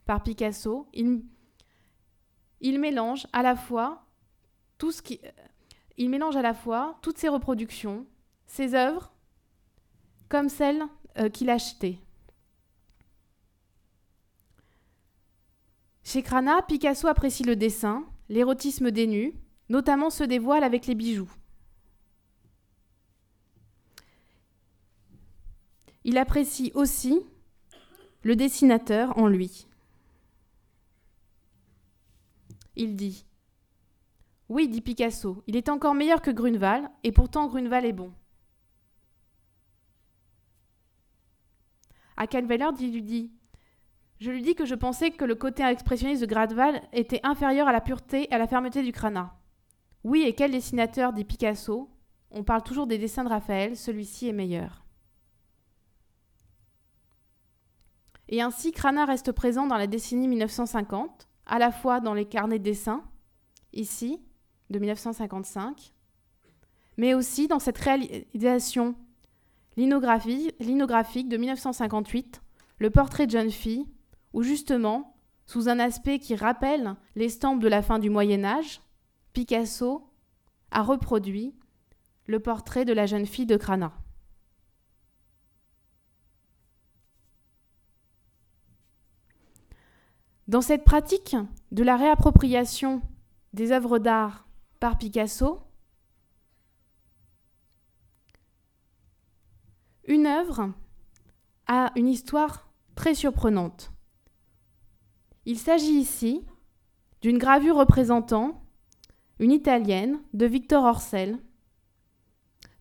[0.04, 1.22] par Picasso, il,
[2.60, 4.04] il mélange à la fois
[4.78, 5.20] tout ce qui,
[5.96, 8.06] il mélange à la fois toutes ses reproductions,
[8.46, 9.12] ses œuvres,
[10.28, 10.82] comme celles
[11.18, 11.98] euh, qu'il achetait.
[16.04, 19.34] Chez Crana, Picasso apprécie le dessin, l'érotisme des nus,
[19.68, 21.30] notamment ceux des voiles avec les bijoux.
[26.04, 27.20] Il apprécie aussi
[28.22, 29.67] le dessinateur en lui.
[32.78, 33.26] Il dit
[34.48, 38.12] oui, dit Picasso, il est encore meilleur que Grunewald, et pourtant Grunewald est bon.
[42.30, 43.30] Calveller lui dit
[44.20, 47.72] Je lui dis que je pensais que le côté expressionniste de Grunewald était inférieur à
[47.72, 49.34] la pureté et à la fermeté du Crana.
[50.02, 51.90] Oui, et quel dessinateur, dit Picasso?
[52.30, 54.84] On parle toujours des dessins de Raphaël, celui-ci est meilleur.
[58.28, 62.58] Et ainsi, Crana reste présent dans la décennie 1950, à la fois dans les carnets
[62.58, 63.02] de dessins,
[63.72, 64.20] ici,
[64.70, 65.92] de 1955,
[66.96, 68.94] mais aussi dans cette réalisation
[69.76, 72.42] linographique de 1958,
[72.78, 73.86] le portrait de jeune fille,
[74.32, 78.80] où justement, sous un aspect qui rappelle l'estampe de la fin du Moyen Âge,
[79.32, 80.10] Picasso
[80.70, 81.54] a reproduit
[82.26, 83.92] le portrait de la jeune fille de Crana.
[90.48, 91.36] Dans cette pratique
[91.72, 93.02] de la réappropriation
[93.52, 94.46] des œuvres d'art
[94.80, 95.60] par Picasso.
[100.06, 100.72] Une œuvre
[101.66, 103.92] a une histoire très surprenante.
[105.44, 106.46] Il s'agit ici
[107.20, 108.62] d'une gravure représentant
[109.38, 111.38] une italienne de Victor Orsel,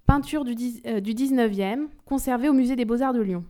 [0.06, 3.46] peinture du, euh, du 19e, conservée au musée des beaux-arts de Lyon.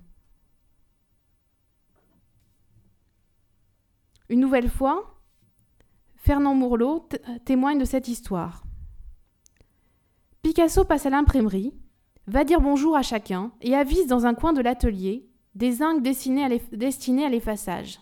[4.29, 5.21] Une nouvelle fois,
[6.15, 7.07] Fernand Mourlot
[7.45, 8.63] témoigne de cette histoire.
[10.41, 11.73] Picasso passe à l'imprimerie,
[12.27, 17.25] va dire bonjour à chacun et avise dans un coin de l'atelier des zincs destinés
[17.25, 17.99] à l'effaçage.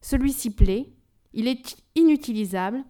[0.00, 0.92] Celui-ci plaît,
[1.32, 2.84] il est inutilisable.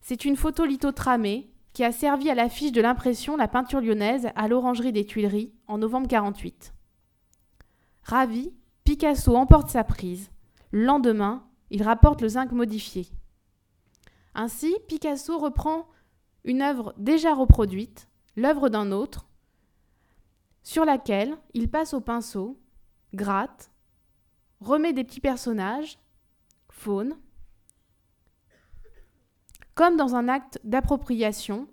[0.00, 4.48] C'est une photo lithotramée qui a servi à l'affiche de l'impression La peinture lyonnaise à
[4.48, 6.72] l'Orangerie des Tuileries en novembre 48.
[8.02, 8.52] Ravi,
[8.84, 10.30] Picasso emporte sa prise.
[10.70, 13.08] Le lendemain, il rapporte le zinc modifié.
[14.34, 15.86] Ainsi, Picasso reprend
[16.44, 19.26] une œuvre déjà reproduite, l'œuvre d'un autre,
[20.62, 22.58] sur laquelle il passe au pinceau,
[23.14, 23.70] gratte,
[24.60, 25.98] remet des petits personnages,
[26.68, 27.16] faune,
[29.74, 31.68] comme dans un acte d'appropriation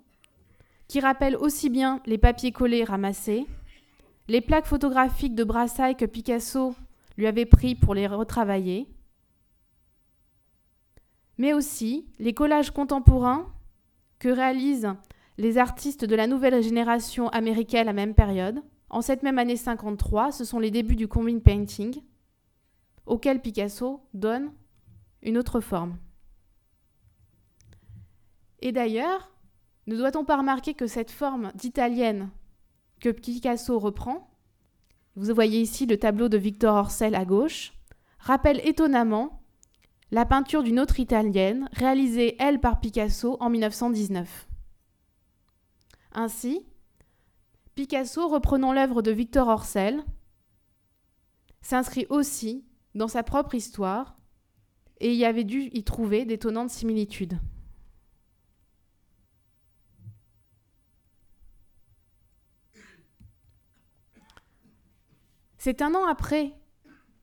[0.88, 3.46] qui rappelle aussi bien les papiers collés ramassés,
[4.28, 6.74] les plaques photographiques de brassailles que Picasso
[7.16, 8.88] lui avait pris pour les retravailler,
[11.38, 13.52] mais aussi les collages contemporains
[14.18, 14.94] que réalisent
[15.38, 18.62] les artistes de la nouvelle génération américaine à la même période.
[18.88, 22.00] En cette même année 53, ce sont les débuts du combine painting,
[23.06, 24.52] auquel Picasso donne
[25.22, 25.98] une autre forme.
[28.60, 29.32] Et d'ailleurs,
[29.86, 32.30] ne doit-on pas remarquer que cette forme d'italienne
[33.00, 34.30] que Picasso reprend,
[35.16, 37.72] vous voyez ici le tableau de Victor Orcel à gauche,
[38.18, 39.43] rappelle étonnamment
[40.14, 44.48] la peinture d'une autre italienne, réalisée, elle, par Picasso en 1919.
[46.12, 46.64] Ainsi,
[47.74, 50.04] Picasso, reprenant l'œuvre de Victor Orcel,
[51.62, 54.16] s'inscrit aussi dans sa propre histoire
[55.00, 57.40] et y avait dû y trouver d'étonnantes similitudes.
[65.58, 66.54] C'est un an après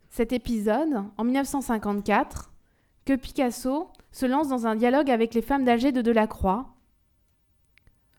[0.10, 2.51] cet épisode, en 1954,
[3.06, 6.76] que Picasso se lance dans un dialogue avec les femmes d'Alger de Delacroix.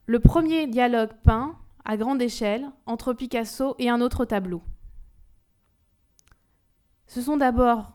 [0.07, 4.63] Le premier dialogue peint à grande échelle entre Picasso et un autre tableau.
[7.07, 7.93] Ce sont d'abord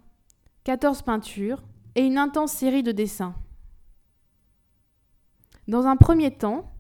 [0.64, 1.64] 14 peintures
[1.96, 3.36] et une intense série de dessins.
[5.68, 6.72] Dans un premier temps,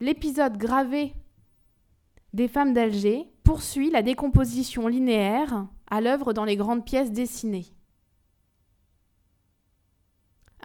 [0.00, 1.14] l'épisode gravé
[2.32, 7.75] des femmes d'Alger poursuit la décomposition linéaire à l'œuvre dans les grandes pièces dessinées.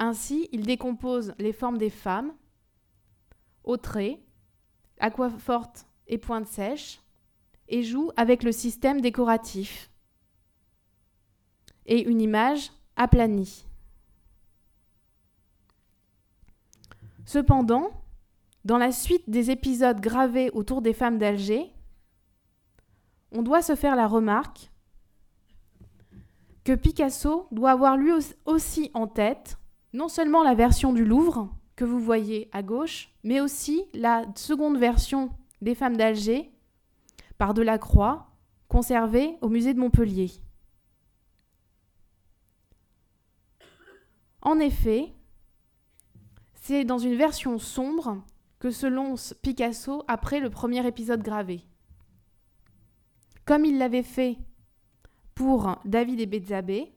[0.03, 2.33] Ainsi, il décompose les formes des femmes
[3.63, 4.19] au trait,
[4.99, 6.99] aquaforte et pointe sèche,
[7.67, 9.91] et joue avec le système décoratif
[11.85, 13.63] et une image aplanie.
[17.25, 17.91] Cependant,
[18.65, 21.71] dans la suite des épisodes gravés autour des femmes d'Alger,
[23.31, 24.71] on doit se faire la remarque
[26.63, 28.13] que Picasso doit avoir lui
[28.45, 29.59] aussi en tête
[29.93, 34.77] non seulement la version du Louvre que vous voyez à gauche, mais aussi la seconde
[34.77, 36.51] version des femmes d'Alger
[37.37, 38.27] par Delacroix,
[38.67, 40.31] conservée au musée de Montpellier.
[44.41, 45.13] En effet,
[46.55, 48.23] c'est dans une version sombre
[48.59, 51.65] que se lance Picasso après le premier épisode gravé.
[53.45, 54.37] Comme il l'avait fait
[55.33, 56.93] pour David et Bézabé,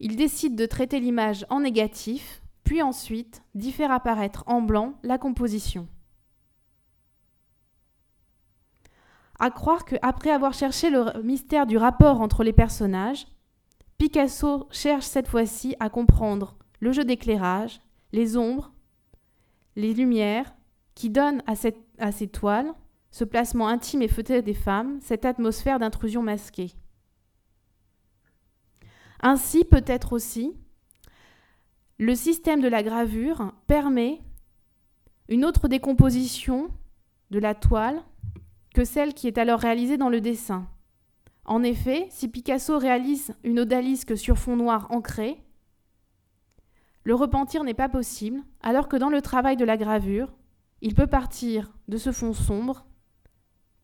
[0.00, 5.18] il décide de traiter l'image en négatif, puis ensuite d'y faire apparaître en blanc la
[5.18, 5.88] composition.
[9.38, 13.26] À croire qu'après avoir cherché le mystère du rapport entre les personnages,
[13.96, 17.80] Picasso cherche cette fois-ci à comprendre le jeu d'éclairage,
[18.12, 18.72] les ombres,
[19.76, 20.54] les lumières
[20.94, 22.72] qui donnent à, ces toiles
[23.10, 26.72] ce placement intime et feutré des femmes, cette atmosphère d'intrusion masquée.
[29.20, 30.54] Ainsi, peut-être aussi,
[31.98, 34.20] le système de la gravure permet
[35.28, 36.70] une autre décomposition
[37.30, 38.00] de la toile
[38.74, 40.68] que celle qui est alors réalisée dans le dessin.
[41.44, 45.42] En effet, si Picasso réalise une odalisque sur fond noir ancré,
[47.04, 50.32] le repentir n'est pas possible, alors que dans le travail de la gravure,
[50.82, 52.86] il peut partir de ce fond sombre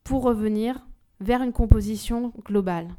[0.03, 0.87] pour revenir
[1.19, 2.95] vers une composition globale.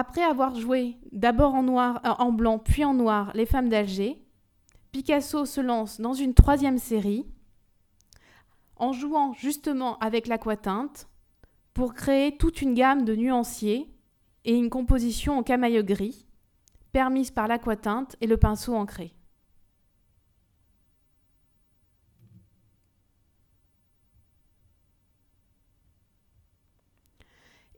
[0.00, 4.16] Après avoir joué d'abord en, euh, en blanc puis en noir Les femmes d'Alger,
[4.92, 7.26] Picasso se lance dans une troisième série
[8.76, 11.06] en jouant justement avec l'aquatinte
[11.74, 13.94] pour créer toute une gamme de nuanciers
[14.46, 16.24] et une composition en camaïeu gris
[16.92, 19.12] permise par l'aquatinte et le pinceau ancré.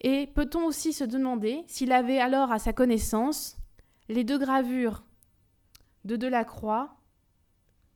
[0.04, 3.56] Et peut-on aussi se demander s'il avait alors à sa connaissance
[4.08, 5.04] les deux gravures
[6.04, 6.96] de Delacroix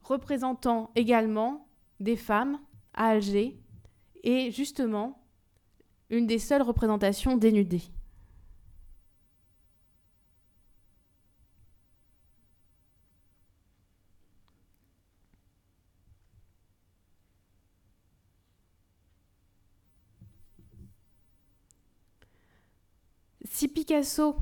[0.03, 1.67] représentant également
[1.99, 2.61] des femmes
[2.95, 3.59] à Alger
[4.23, 5.21] et justement
[6.09, 7.83] une des seules représentations dénudées?
[23.49, 24.35] Si Picasso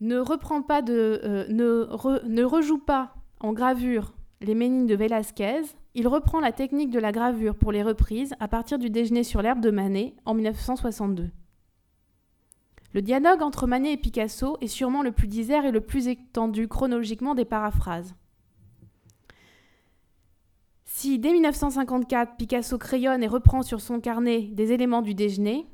[0.00, 5.62] ne reprend pas euh, ne, ne rejoue pas en gravure les Ménines de Velázquez,
[5.94, 9.42] il reprend la technique de la gravure pour les reprises à partir du déjeuner sur
[9.42, 11.30] l'herbe de Manet en 1962.
[12.92, 16.66] Le dialogue entre Manet et Picasso est sûrement le plus disert et le plus étendu
[16.66, 18.16] chronologiquement des paraphrases.
[20.84, 25.68] Si dès 1954 Picasso crayonne et reprend sur son carnet des éléments du déjeuner,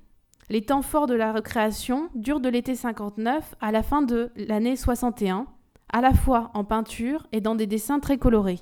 [0.49, 4.77] les temps forts de la recréation durent de l'été 59 à la fin de l'année
[4.77, 5.47] 61,
[5.93, 8.61] à la fois en peinture et dans des dessins très colorés.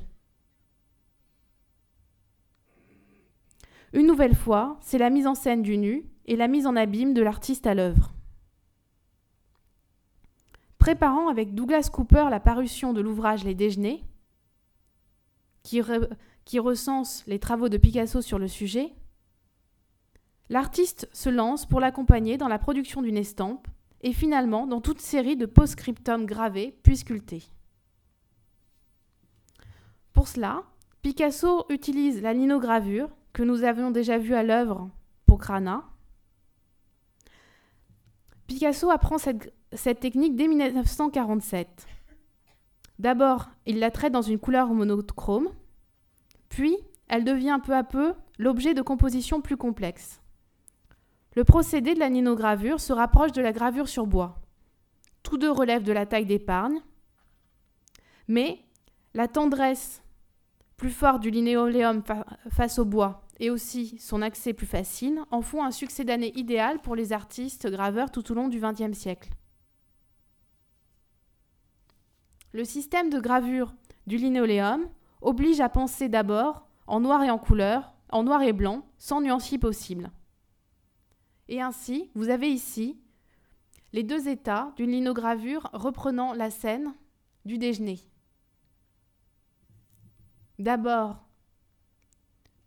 [3.93, 7.15] Une nouvelle fois, c'est la mise en scène du nu et la mise en abîme
[7.15, 8.13] de l'artiste à l'œuvre.
[10.79, 14.05] Préparant avec Douglas Cooper la parution de l'ouvrage Les Déjeuners,
[15.63, 15.81] qui,
[16.45, 18.93] qui recense les travaux de Picasso sur le sujet,
[20.49, 23.69] l'artiste se lance pour l'accompagner dans la production d'une estampe
[24.03, 27.45] et finalement dans toute série de post-scriptum gravés puis sculptés.
[30.13, 30.63] Pour cela,
[31.03, 34.91] Picasso utilise la linogravure que nous avions déjà vue à l'œuvre
[35.27, 35.85] pour Crana.
[38.47, 41.87] Picasso apprend cette, cette technique dès 1947.
[42.99, 45.49] D'abord, il la traite dans une couleur monochrome,
[46.49, 46.77] puis
[47.09, 50.21] elle devient peu à peu l'objet de compositions plus complexes.
[51.35, 54.41] Le procédé de la ninogravure se rapproche de la gravure sur bois.
[55.23, 56.81] Tous deux relèvent de la taille d'épargne,
[58.29, 58.61] mais
[59.15, 60.03] la tendresse
[60.77, 62.03] plus forte du linéoléum
[62.51, 66.81] face au bois et aussi son accès plus facile en font un succès d'année idéal
[66.81, 69.31] pour les artistes graveurs tout au long du XXe siècle.
[72.53, 73.75] Le système de gravure
[74.07, 74.89] du linéoléum
[75.21, 79.57] oblige à penser d'abord en noir et en couleur, en noir et blanc, sans nuances
[79.59, 80.11] possible.
[81.49, 82.99] Et ainsi, vous avez ici
[83.93, 86.95] les deux états d'une linogravure reprenant la scène
[87.45, 88.01] du déjeuner.
[90.59, 91.25] D'abord,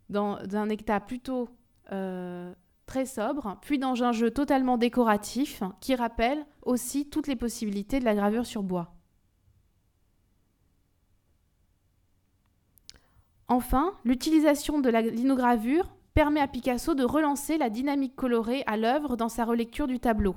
[0.09, 1.49] dans un état plutôt
[1.91, 2.53] euh,
[2.85, 8.05] très sobre, puis dans un jeu totalement décoratif qui rappelle aussi toutes les possibilités de
[8.05, 8.93] la gravure sur bois.
[13.49, 19.17] Enfin, l'utilisation de la linogravure permet à Picasso de relancer la dynamique colorée à l'œuvre
[19.17, 20.35] dans sa relecture du tableau.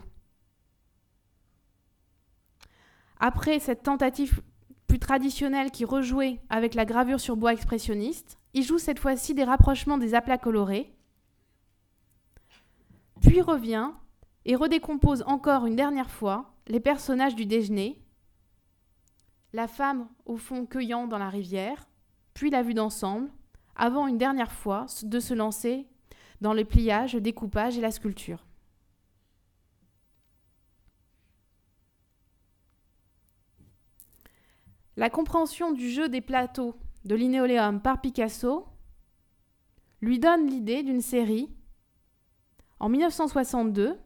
[3.19, 4.43] Après cette tentative
[4.89, 9.45] plus traditionnelle qui rejouait avec la gravure sur bois expressionniste, il joue cette fois-ci des
[9.45, 10.95] rapprochements des aplats colorés,
[13.23, 13.93] puis revient
[14.45, 18.05] et redécompose encore une dernière fois les personnages du déjeuner,
[19.55, 21.89] la femme au fond cueillant dans la rivière,
[22.35, 23.31] puis la vue d'ensemble,
[23.81, 25.87] avant une dernière fois de se lancer
[26.43, 28.45] dans le pliage, le découpage et la sculpture.
[34.99, 36.75] La compréhension du jeu des plateaux
[37.07, 38.67] de linéoléum par Picasso
[40.03, 41.49] lui donne l'idée d'une série.
[42.81, 43.99] En 1962,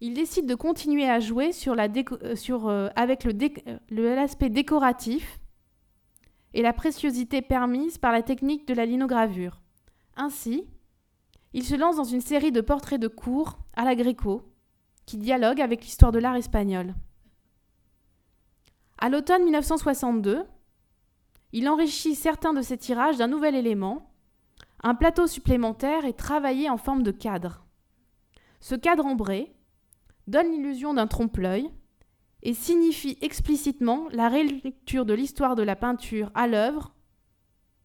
[0.00, 5.40] il décide de continuer à jouer sur la euh, sur, euh, avec euh, l'aspect décoratif
[6.54, 9.60] et la préciosité permise par la technique de la linogravure.
[10.16, 10.66] Ainsi,
[11.52, 14.42] il se lance dans une série de portraits de cour à la gréco,
[15.04, 16.94] qui dialoguent avec l'histoire de l'art espagnol.
[18.98, 20.44] À l'automne 1962,
[21.52, 24.10] il enrichit certains de ses tirages d'un nouvel élément,
[24.82, 27.64] un plateau supplémentaire et travaillé en forme de cadre.
[28.60, 29.54] Ce cadre ombré
[30.26, 31.70] donne l'illusion d'un trompe-l'œil
[32.44, 36.94] et signifie explicitement la relecture de l'histoire de la peinture à l'œuvre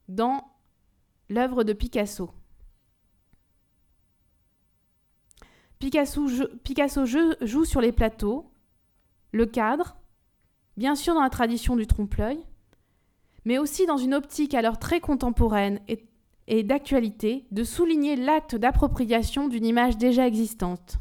[0.09, 0.45] dans
[1.29, 2.31] l'œuvre de Picasso.
[5.79, 6.27] Picasso,
[7.41, 8.51] joue sur les plateaux,
[9.31, 9.95] le cadre,
[10.75, 12.43] bien sûr dans la tradition du trompe-l'œil,
[13.45, 15.79] mais aussi dans une optique alors très contemporaine
[16.47, 20.99] et d'actualité de souligner l'acte d'appropriation d'une image déjà existante.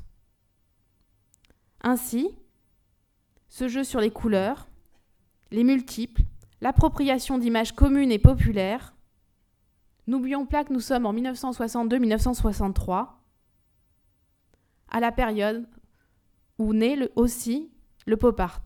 [1.80, 2.30] Ainsi,
[3.48, 4.68] ce jeu sur les couleurs,
[5.50, 6.22] les multiples,
[6.60, 8.94] l'appropriation d'images communes et populaires.
[10.06, 13.08] N'oublions pas que nous sommes en 1962-1963,
[14.90, 15.68] à la période
[16.58, 17.70] où naît aussi
[18.06, 18.62] le pop art.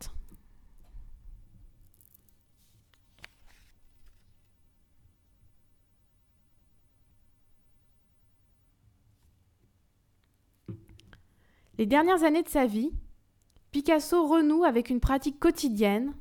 [11.78, 12.92] Les dernières années de sa vie
[13.72, 16.12] Picasso renoue avec une pratique quotidienne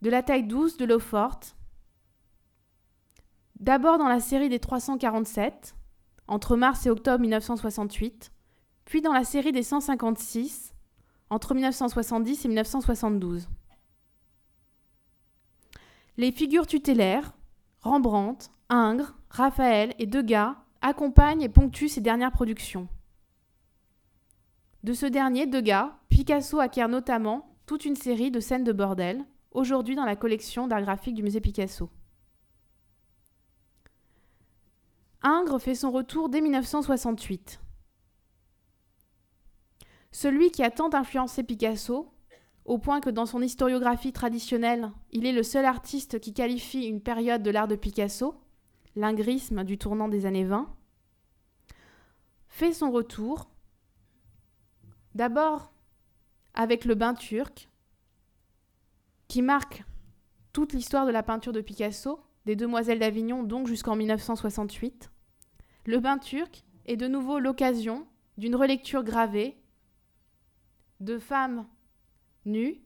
[0.00, 1.56] de la taille douce de l'eau forte.
[3.58, 5.74] D'abord dans la série des 347,
[6.28, 8.30] entre mars et octobre 1968,
[8.84, 10.72] puis dans la série des 156,
[11.30, 13.48] entre 1970 et 1972.
[16.16, 17.32] Les figures tutélaires,
[17.80, 22.86] Rembrandt, Ingres, Raphaël et Degas accompagnent et ponctuent ses dernières productions.
[24.84, 29.96] De ce dernier, Degas, Picasso acquiert notamment toute une série de scènes de bordel, aujourd'hui
[29.96, 31.88] dans la collection d'art graphique du musée Picasso.
[35.22, 37.62] Ingres fait son retour dès 1968.
[40.12, 42.12] Celui qui a tant influencé Picasso,
[42.66, 47.00] au point que dans son historiographie traditionnelle, il est le seul artiste qui qualifie une
[47.00, 48.34] période de l'art de Picasso,
[48.96, 50.68] l'ingrisme du tournant des années 20,
[52.48, 53.48] fait son retour
[55.14, 55.72] d'abord
[56.54, 57.68] avec le bain turc,
[59.28, 59.84] qui marque
[60.52, 65.10] toute l'histoire de la peinture de Picasso, des Demoiselles d'Avignon, donc jusqu'en 1968.
[65.86, 68.06] Le bain turc est de nouveau l'occasion
[68.38, 69.56] d'une relecture gravée
[71.00, 71.66] de femmes
[72.44, 72.80] nues,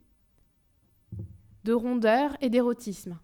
[1.65, 3.19] de rondeur et d'érotisme.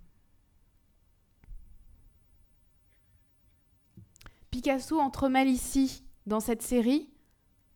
[4.50, 7.10] Picasso entremêle ici, dans cette série,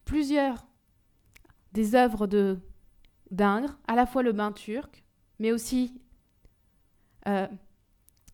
[0.04, 0.67] plusieurs
[1.72, 2.58] des œuvres de
[3.30, 5.04] d'Ingres, à la fois le bain turc,
[5.38, 6.00] mais aussi
[7.26, 7.46] euh,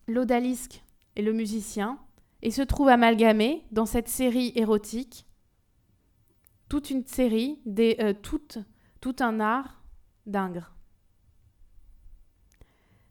[0.07, 0.83] l'odalisque
[1.15, 1.99] et le musicien,
[2.41, 5.25] et se trouve amalgamé dans cette série érotique
[6.69, 9.83] toute une série, des, euh, tout un art
[10.25, 10.75] d'Ingres.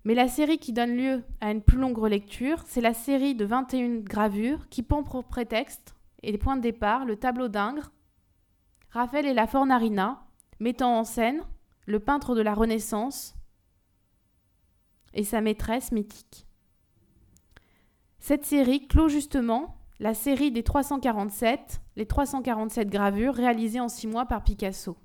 [0.05, 3.45] Mais la série qui donne lieu à une plus longue relecture, c'est la série de
[3.45, 7.91] 21 gravures qui prend pour prétexte et les points de départ le tableau d'Ingres,
[8.95, 10.24] Raphaël et la Fornarina,
[10.61, 11.42] mettant en scène
[11.84, 13.34] le peintre de la Renaissance
[15.14, 16.47] et sa maîtresse mythique.
[18.20, 24.26] Cette série clôt justement la série des 347, les 347 gravures réalisées en six mois
[24.26, 24.97] par Picasso.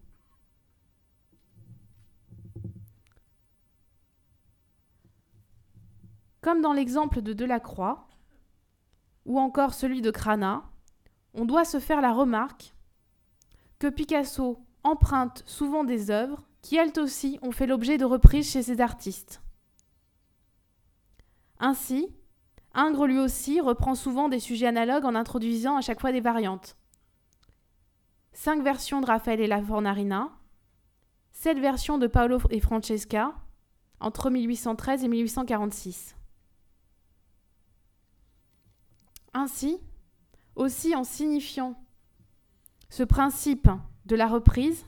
[6.41, 8.07] Comme dans l'exemple de Delacroix,
[9.25, 10.63] ou encore celui de Crana,
[11.33, 12.75] on doit se faire la remarque
[13.79, 18.61] que Picasso emprunte souvent des œuvres qui elles aussi ont fait l'objet de reprises chez
[18.61, 19.41] ces artistes.
[21.59, 22.13] Ainsi,
[22.73, 26.77] Ingres lui aussi reprend souvent des sujets analogues en introduisant à chaque fois des variantes.
[28.33, 30.31] Cinq versions de Raphaël et la Fornarina,
[31.31, 33.33] sept versions de Paolo et Francesca
[33.99, 36.15] entre 1813 et 1846.
[39.33, 39.79] Ainsi,
[40.55, 41.75] aussi en signifiant
[42.89, 43.69] ce principe
[44.05, 44.85] de la reprise,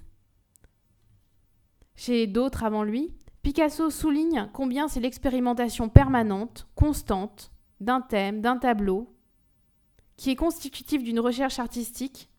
[1.96, 9.16] chez d'autres avant lui, Picasso souligne combien c'est l'expérimentation permanente, constante, d'un thème, d'un tableau,
[10.18, 12.30] qui est constitutif d'une recherche artistique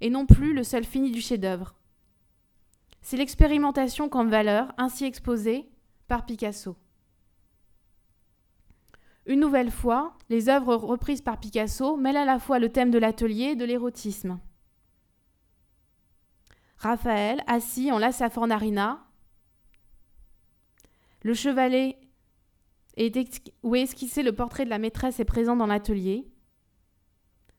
[0.00, 1.74] et non plus le seul fini du chef-d'œuvre.
[3.00, 5.68] C'est l'expérimentation comme valeur ainsi exposée
[6.08, 6.76] par Picasso.
[9.26, 12.98] Une nouvelle fois, les œuvres reprises par Picasso mêlent à la fois le thème de
[12.98, 14.40] l'atelier et de l'érotisme.
[16.78, 19.04] Raphaël, assis en la Fornarina,
[21.22, 21.98] le chevalet
[23.62, 26.28] où est esquissé le portrait de la maîtresse est présent dans l'atelier.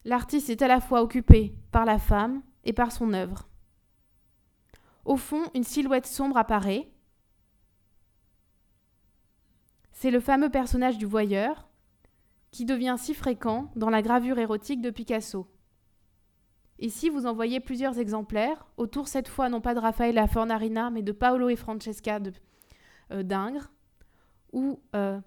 [0.06, 3.48] L'artiste est à la fois occupé par la femme et par son œuvre.
[5.06, 6.92] Au fond, une silhouette sombre apparaît.
[9.92, 11.68] C'est le fameux personnage du voyeur
[12.52, 15.48] qui devient si fréquent dans la gravure érotique de Picasso.
[16.80, 21.02] Ici, vous en voyez plusieurs exemplaires, autour cette fois non pas de Raphaël Fornarina, mais
[21.02, 22.20] de Paolo et Francesca
[23.12, 23.70] euh, d'Ingres,
[24.54, 25.20] où euh,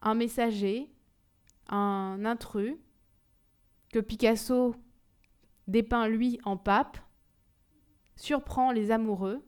[0.00, 0.88] un messager,
[1.68, 2.76] un intrus,
[3.92, 4.76] que Picasso
[5.66, 6.98] dépeint lui en pape,
[8.14, 9.44] surprend les amoureux,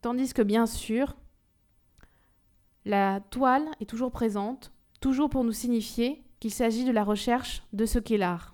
[0.00, 1.14] tandis que bien sûr,
[2.86, 7.84] la toile est toujours présente, toujours pour nous signifier qu'il s'agit de la recherche de
[7.84, 8.51] ce qu'est l'art.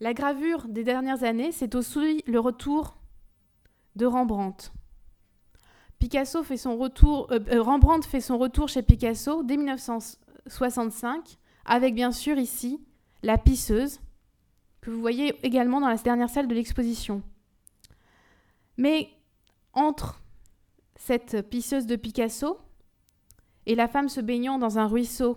[0.00, 2.96] La gravure des dernières années, c'est aussi le retour
[3.96, 4.72] de Rembrandt.
[5.98, 11.94] Picasso fait son retour, euh, euh, Rembrandt fait son retour chez Picasso dès 1965, avec
[11.94, 12.80] bien sûr ici
[13.24, 14.00] la pisseuse,
[14.80, 17.22] que vous voyez également dans la dernière salle de l'exposition.
[18.76, 19.08] Mais
[19.72, 20.20] entre
[20.94, 22.58] cette pisseuse de Picasso
[23.66, 25.36] et la femme se baignant dans un ruisseau,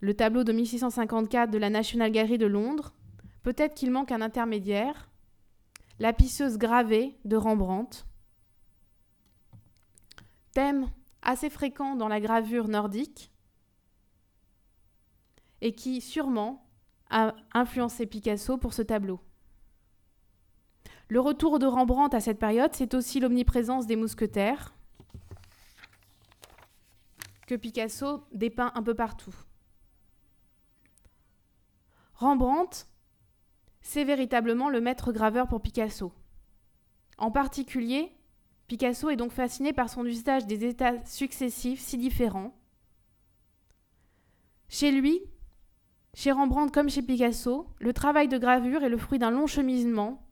[0.00, 2.92] le tableau de 1654 de la National Gallery de Londres,
[3.42, 5.10] Peut-être qu'il manque un intermédiaire,
[5.98, 8.04] la pisseuse gravée de Rembrandt.
[10.52, 10.90] Thème
[11.22, 13.32] assez fréquent dans la gravure nordique.
[15.64, 16.66] et qui sûrement
[17.08, 19.20] a influencé Picasso pour ce tableau.
[21.08, 24.74] Le retour de Rembrandt à cette période, c'est aussi l'omniprésence des mousquetaires
[27.46, 29.34] que Picasso dépeint un peu partout.
[32.14, 32.86] Rembrandt,
[33.82, 36.12] c'est véritablement le maître graveur pour Picasso.
[37.18, 38.12] En particulier,
[38.68, 42.56] Picasso est donc fasciné par son usage des états successifs si différents.
[44.68, 45.20] Chez lui,
[46.14, 50.26] chez Rembrandt comme chez Picasso, le travail de gravure est le fruit d'un long cheminement,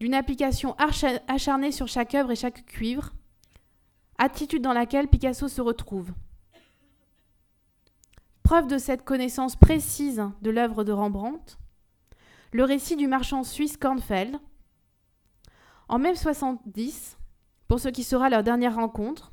[0.00, 0.74] d'une application
[1.28, 3.12] acharnée sur chaque œuvre et chaque cuivre,
[4.16, 6.12] attitude dans laquelle Picasso se retrouve.
[8.42, 11.58] Preuve de cette connaissance précise de l'œuvre de Rembrandt,
[12.52, 14.36] le récit du marchand suisse Kornfeld.
[15.88, 17.18] En mai 70,
[17.66, 19.32] pour ce qui sera leur dernière rencontre,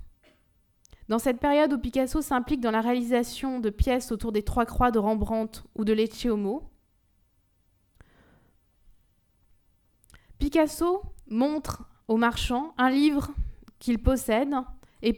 [1.07, 4.91] dans cette période où Picasso s'implique dans la réalisation de pièces autour des Trois Croix
[4.91, 6.27] de Rembrandt ou de Lecce
[10.39, 13.31] Picasso montre au marchand un livre
[13.79, 14.53] qu'il possède
[15.01, 15.13] et,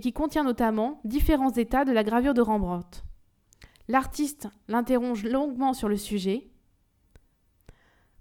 [0.00, 3.04] qui contient notamment différents états de la gravure de Rembrandt.
[3.88, 6.50] L'artiste l'interroge longuement sur le sujet.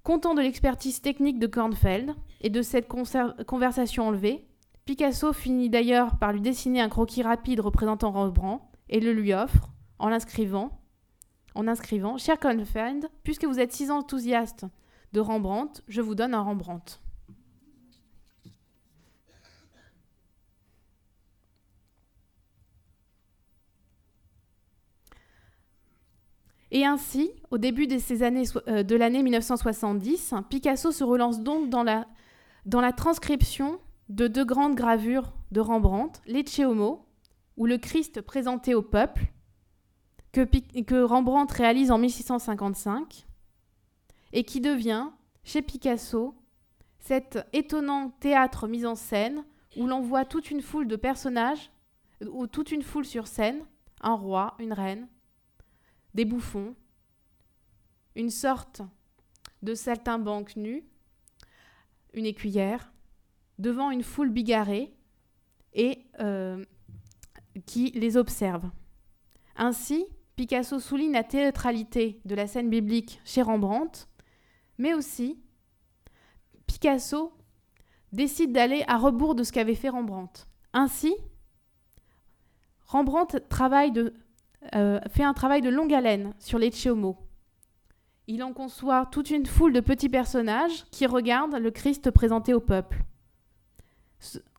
[0.04, 4.48] Content de l'expertise technique de Kornfeld et de cette conversation enlevée,
[4.86, 9.72] Picasso finit d'ailleurs par lui dessiner un croquis rapide représentant Rembrandt et le lui offre
[9.98, 10.82] en l'inscrivant.
[11.56, 14.66] En inscrivant, cher Kornfeld, puisque vous êtes si enthousiaste
[15.14, 17.00] de Rembrandt, je vous donne un Rembrandt.
[26.76, 31.70] Et ainsi, au début de, ces années, euh, de l'année 1970, Picasso se relance donc
[31.70, 37.06] dans la, transcription de deux grandes gravures de Rembrandt, Lecce Homo,
[37.56, 39.32] où le Christ présenté au peuple,
[40.34, 40.42] que,
[40.82, 43.26] que Rembrandt réalise en 1655,
[44.34, 45.08] et qui devient,
[45.46, 46.36] chez Picasso,
[47.00, 49.46] cet étonnant théâtre mis en scène
[49.78, 51.72] où l'on voit toute une foule de personnages,
[52.30, 53.64] ou toute une foule sur scène,
[54.02, 55.08] un roi, une reine,
[56.16, 56.76] des bouffons,
[58.16, 58.82] une sorte
[59.62, 60.86] de saltimbanque nue,
[62.14, 62.92] une écuyère,
[63.60, 64.94] devant une foule bigarrée
[65.74, 66.64] et euh,
[67.66, 68.70] qui les observe.
[69.58, 70.06] Ainsi,
[70.38, 74.08] Picasso souligne la théâtralité de la scène biblique chez Rembrandt,
[74.78, 75.40] mais aussi
[76.66, 77.34] Picasso
[78.14, 80.48] décide d'aller à rebours de ce qu'avait fait Rembrandt.
[80.72, 81.14] Ainsi,
[82.88, 84.14] Rembrandt travaille de
[84.74, 87.18] euh, fait un travail de longue haleine sur les Homo.
[88.28, 92.60] Il en conçoit toute une foule de petits personnages qui regardent le Christ présenté au
[92.60, 93.04] peuple.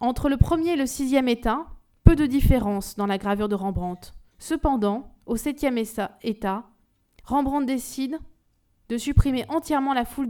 [0.00, 1.66] Entre le premier et le sixième état,
[2.04, 4.12] peu de différence dans la gravure de Rembrandt.
[4.38, 6.70] Cependant, au septième état,
[7.24, 8.18] Rembrandt décide
[8.88, 10.28] de supprimer entièrement la foule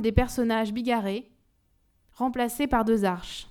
[0.00, 1.32] des personnages bigarrés,
[2.12, 3.47] remplacés par deux arches.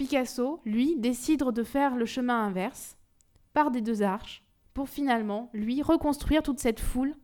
[0.00, 2.96] Picasso, lui, décide de faire le chemin inverse,
[3.52, 4.42] par des deux arches,
[4.72, 7.14] pour finalement, lui, reconstruire toute cette foule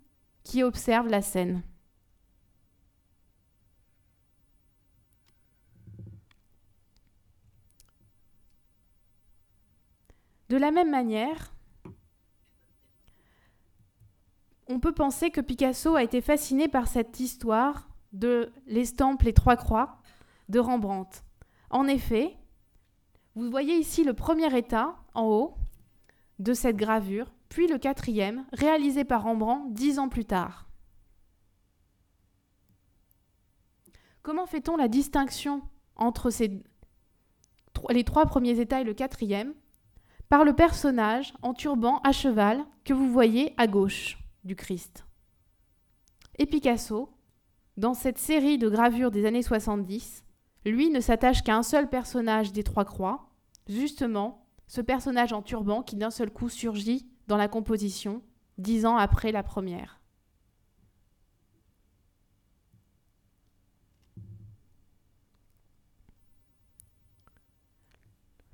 [0.45, 1.62] qui observe la scène.
[10.51, 11.55] De la même manière,
[14.68, 19.57] on peut penser que Picasso a été fasciné par cette histoire de l'estampe Les Trois
[19.57, 20.03] Croix
[20.51, 21.22] de Rembrandt.
[21.70, 22.37] En effet,
[23.37, 25.55] vous voyez ici le premier état, en haut,
[26.39, 30.66] de cette gravure, puis le quatrième, réalisé par Rembrandt dix ans plus tard.
[34.22, 35.62] Comment fait-on la distinction
[35.97, 36.30] entre
[37.91, 39.55] les trois premiers états et le quatrième?
[40.28, 45.07] Par le personnage en turban à cheval que vous voyez à gauche du Christ.
[46.39, 47.11] Et Picasso,
[47.76, 50.26] dans cette série de gravures des années 70,
[50.71, 53.31] lui ne s'attache qu'à un seul personnage des Trois Croix,
[53.69, 58.23] justement ce personnage en turban qui d'un seul coup surgit dans la composition,
[58.59, 60.01] dix ans après la première.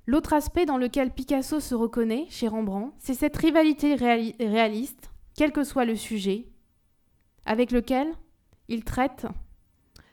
[0.05, 5.63] L'autre aspect dans lequel Picasso se reconnaît chez Rembrandt, c'est cette rivalité réaliste, quel que
[5.63, 6.51] soit le sujet,
[7.45, 8.11] avec lequel
[8.67, 9.25] il traite,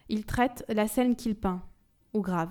[0.09, 1.63] il traite la scène qu'il peint
[2.13, 2.51] ou grave.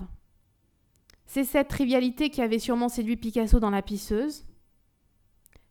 [1.26, 4.45] C'est cette trivialité qui avait sûrement séduit Picasso dans La pisseuse.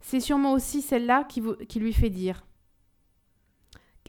[0.01, 1.41] C'est sûrement aussi celle-là qui,
[1.80, 2.45] lui fait dire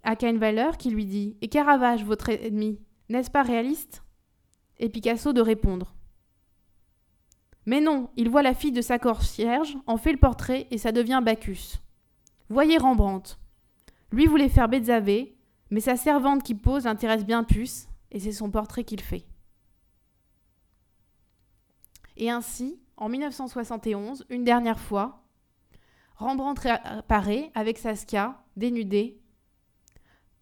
[0.03, 4.03] à Kahnweiler qui lui dit Et Caravage, votre ennemi, n'est-ce pas réaliste?
[4.79, 5.93] Et Picasso de répondre
[7.65, 10.91] Mais non, il voit la fille de sa concierge, en fait le portrait et ça
[10.91, 11.79] devient Bacchus.
[12.49, 13.37] Voyez Rembrandt.
[14.11, 15.35] Lui voulait faire Bézavé,
[15.69, 19.25] mais sa servante qui pose l'intéresse bien plus, et c'est son portrait qu'il fait.
[22.19, 25.23] Et ainsi, en 1971, une dernière fois,
[26.17, 29.21] Rembrandt apparaît avec Saskia, dénudée,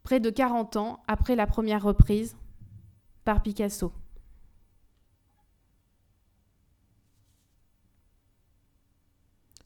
[0.02, 2.36] près de 40 ans après la première reprise
[3.24, 3.94] par Picasso.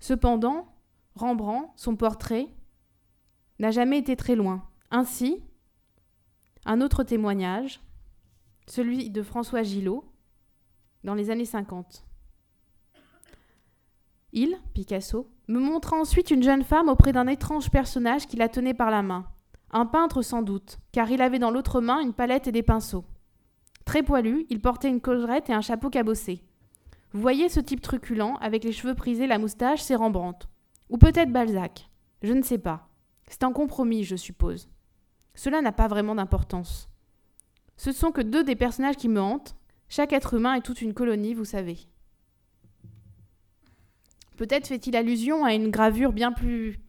[0.02, 0.76] Cependant,
[1.16, 2.50] Rembrandt, son portrait,
[3.60, 4.68] n'a jamais été très loin.
[4.90, 5.42] Ainsi,
[6.66, 7.80] un autre témoignage,
[8.68, 10.11] celui de François Gillot,
[11.04, 12.06] dans les années 50.
[14.34, 18.74] Il, Picasso, me montra ensuite une jeune femme auprès d'un étrange personnage qui la tenait
[18.74, 19.28] par la main.
[19.72, 23.06] Un peintre sans doute, car il avait dans l'autre main une palette et des pinceaux.
[23.86, 26.44] Très poilu, il portait une collerette et un chapeau cabossé.
[27.14, 30.48] Vous voyez ce type truculent, avec les cheveux prisés, la moustache, c'est Rembrandt.
[30.90, 31.90] Ou peut-être Balzac.
[32.22, 32.90] Je ne sais pas.
[33.28, 34.70] C'est un compromis, je suppose.
[35.36, 36.90] Cela n'a pas vraiment d'importance.
[37.78, 39.56] Ce sont que deux des personnages qui me hantent.
[39.92, 41.78] Chaque être humain est toute une colonie, vous savez.
[44.38, 46.80] Peut-être fait-il allusion à une gravure bien plus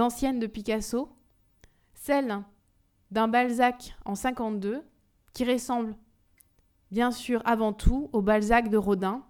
[0.00, 1.08] ancienne de Picasso,
[1.94, 2.42] celle
[3.12, 4.82] d'un Balzac en 52,
[5.32, 5.94] qui ressemble
[6.90, 9.22] bien sûr avant tout au Balzac de Rodin,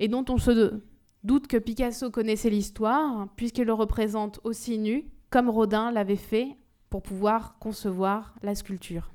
[0.00, 0.80] et dont on se
[1.22, 6.56] doute que Picasso connaissait l'histoire, puisqu'il le représente aussi nu, comme Rodin l'avait fait
[6.90, 9.12] pour pouvoir concevoir la sculpture.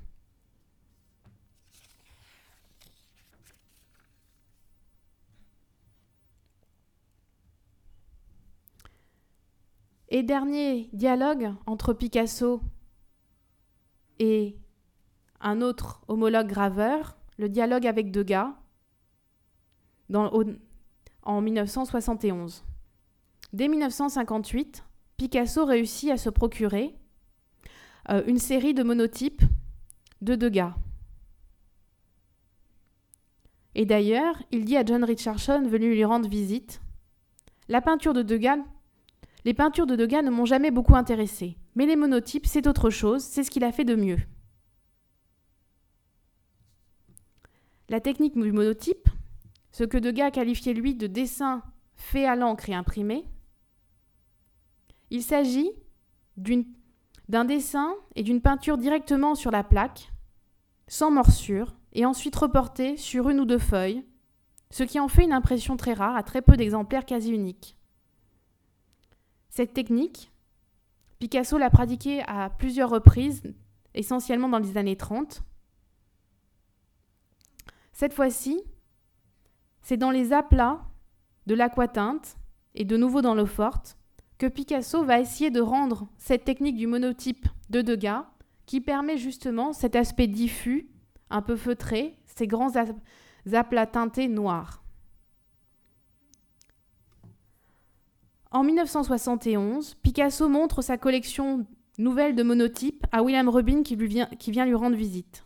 [10.08, 12.62] Et dernier dialogue entre Picasso
[14.18, 14.56] et
[15.40, 18.54] un autre homologue graveur, le dialogue avec Degas,
[20.14, 22.64] en 1971.
[23.52, 24.84] Dès 1958,
[25.18, 26.94] Picasso réussit à se procurer
[28.08, 29.42] euh, une série de monotypes
[30.22, 30.74] de Degas.
[33.74, 36.80] Et d'ailleurs, il dit à John Richardson, venu lui rendre visite,
[37.68, 38.58] La peinture de Degas,
[39.44, 43.22] les peintures de Degas ne m'ont jamais beaucoup intéressé, mais les monotypes, c'est autre chose,
[43.22, 44.18] c'est ce qu'il a fait de mieux.
[47.88, 49.08] La technique du monotype,
[49.72, 51.62] ce que Degas qualifiait lui de dessin
[51.94, 53.24] fait à l'encre et imprimé,
[55.10, 55.70] il s'agit
[56.36, 60.12] d'un dessin et d'une peinture directement sur la plaque,
[60.86, 64.04] sans morsure, et ensuite reporté sur une ou deux feuilles,
[64.70, 67.77] ce qui en fait une impression très rare à très peu d'exemplaires quasi uniques.
[69.48, 70.30] Cette technique,
[71.18, 73.42] Picasso l'a pratiquée à plusieurs reprises,
[73.94, 75.42] essentiellement dans les années 30.
[77.92, 78.62] Cette fois-ci,
[79.82, 80.86] c'est dans les aplats
[81.46, 82.36] de l'aquatinte
[82.74, 83.96] et de nouveau dans l'eau forte
[84.38, 88.26] que Picasso va essayer de rendre cette technique du monotype de Degas
[88.66, 90.88] qui permet justement cet aspect diffus,
[91.30, 92.72] un peu feutré, ces grands
[93.52, 94.84] aplats teintés noirs.
[98.50, 101.66] En 1971, Picasso montre sa collection
[101.98, 105.44] nouvelle de monotypes à William Rubin qui, vient, lui rendre visite.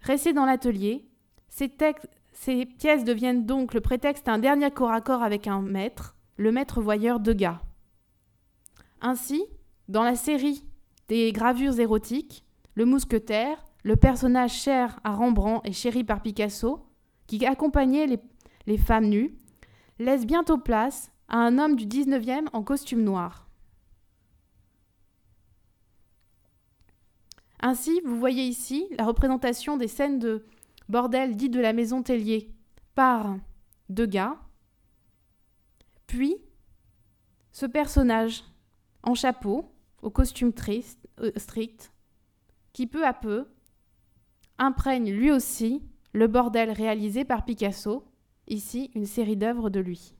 [0.00, 1.06] Resté dans l'atelier,
[1.50, 6.16] ces pièces deviennent donc le prétexte à un dernier corps à corps avec un maître,
[6.38, 7.60] le maître voyeur Degas.
[9.02, 9.44] Ainsi,
[9.88, 10.64] dans la série
[11.08, 16.86] des gravures érotiques, le mousquetaire, le personnage cher à Rembrandt et chéri par Picasso,
[17.26, 18.18] qui accompagnait
[18.66, 19.36] les femmes nues,
[19.98, 23.46] laisse bientôt place à un homme du 19e en costume noir.
[27.60, 30.44] Ainsi, vous voyez ici la représentation des scènes de
[30.88, 32.50] bordel dit de la maison Tellier
[32.94, 33.36] par
[33.88, 34.36] Degas,
[36.06, 36.36] puis
[37.52, 38.44] ce personnage
[39.02, 39.72] en chapeau,
[40.02, 41.92] au costume triste, euh, strict,
[42.72, 43.48] qui peu à peu
[44.58, 48.04] imprègne lui aussi le bordel réalisé par Picasso,
[48.48, 50.15] ici une série d'œuvres de lui.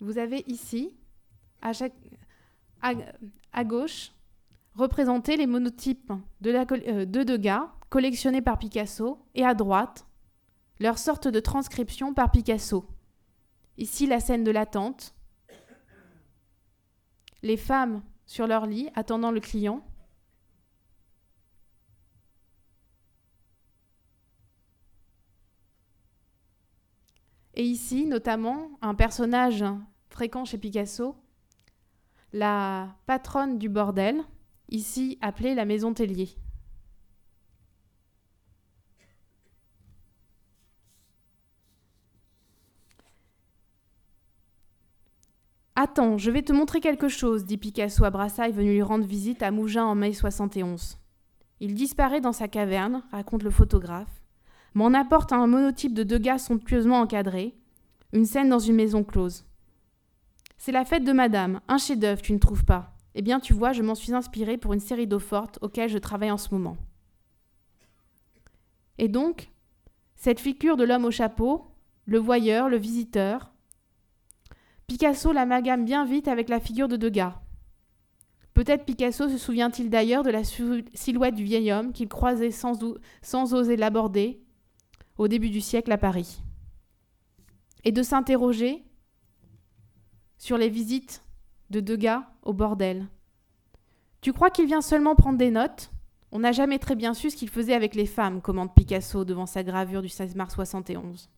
[0.00, 0.96] Vous avez ici,
[1.60, 4.12] à, gauche,
[4.74, 10.06] représenté les monotypes de, euh, de Degas collectionnés par Picasso, et à droite,
[10.78, 12.86] leur sorte de transcription par Picasso.
[13.76, 15.14] Ici, la scène de l'attente,
[17.42, 19.84] les femmes sur leur lit attendant le client.
[27.54, 29.64] Et ici, notamment, un personnage
[30.10, 31.16] fréquent chez Picasso,
[32.32, 34.22] la patronne du bordel,
[34.68, 36.36] ici appelée la maison Tellier.
[45.82, 49.42] Attends, je vais te montrer quelque chose, dit Picasso à Brassailles venu lui rendre visite
[49.42, 50.98] à Mougins en mai 71.
[51.60, 54.22] Il disparaît dans sa caverne, raconte le photographe,
[54.74, 57.54] m'en apporte un monotype de deux gars somptueusement encadrés,
[58.12, 59.46] une scène dans une maison close.
[60.60, 63.72] C'est la fête de madame, un chef-d'œuvre, tu ne trouves pas Eh bien, tu vois,
[63.72, 66.76] je m'en suis inspiré pour une série d'eau fortes auxquelles je travaille en ce moment.
[68.98, 69.50] Et donc,
[70.16, 71.64] cette figure de l'homme au chapeau,
[72.04, 73.54] le voyeur, le visiteur,
[74.86, 77.40] Picasso l'amalgame bien vite avec la figure de Degas.
[78.52, 83.76] Peut-être Picasso se souvient-il d'ailleurs de la silhouette du vieil homme qu'il croisait sans oser
[83.76, 84.42] l'aborder
[85.16, 86.42] au début du siècle à Paris.
[87.84, 88.84] Et de s'interroger
[90.40, 91.22] sur les visites
[91.68, 93.06] de Degas au bordel.
[94.22, 95.92] Tu crois qu'il vient seulement prendre des notes?
[96.32, 99.44] On n'a jamais très bien su ce qu'il faisait avec les femmes, commente Picasso devant
[99.44, 101.28] sa gravure du 16 mars 71.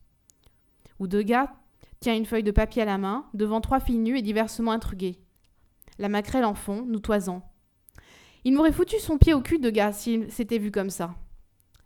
[0.99, 1.51] Ou Degas
[1.99, 5.19] tient une feuille de papier à la main, devant trois filles nues et diversement intruguées.
[5.99, 7.43] La maquerelle en fond, nous toisant.
[8.45, 11.13] Il m'aurait foutu son pied au cul, Degas, s'il s'était vu comme ça.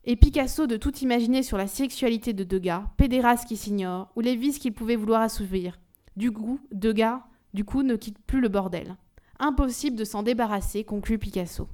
[0.03, 4.35] Et Picasso de tout imaginer sur la sexualité de Degas, pédéraste qui s'ignore, ou les
[4.35, 5.79] vices qu'il pouvait vouloir assouvir.
[6.17, 7.21] Du coup, Degas,
[7.53, 8.97] du coup, ne quitte plus le bordel.
[9.37, 11.69] Impossible de s'en débarrasser, conclut Picasso.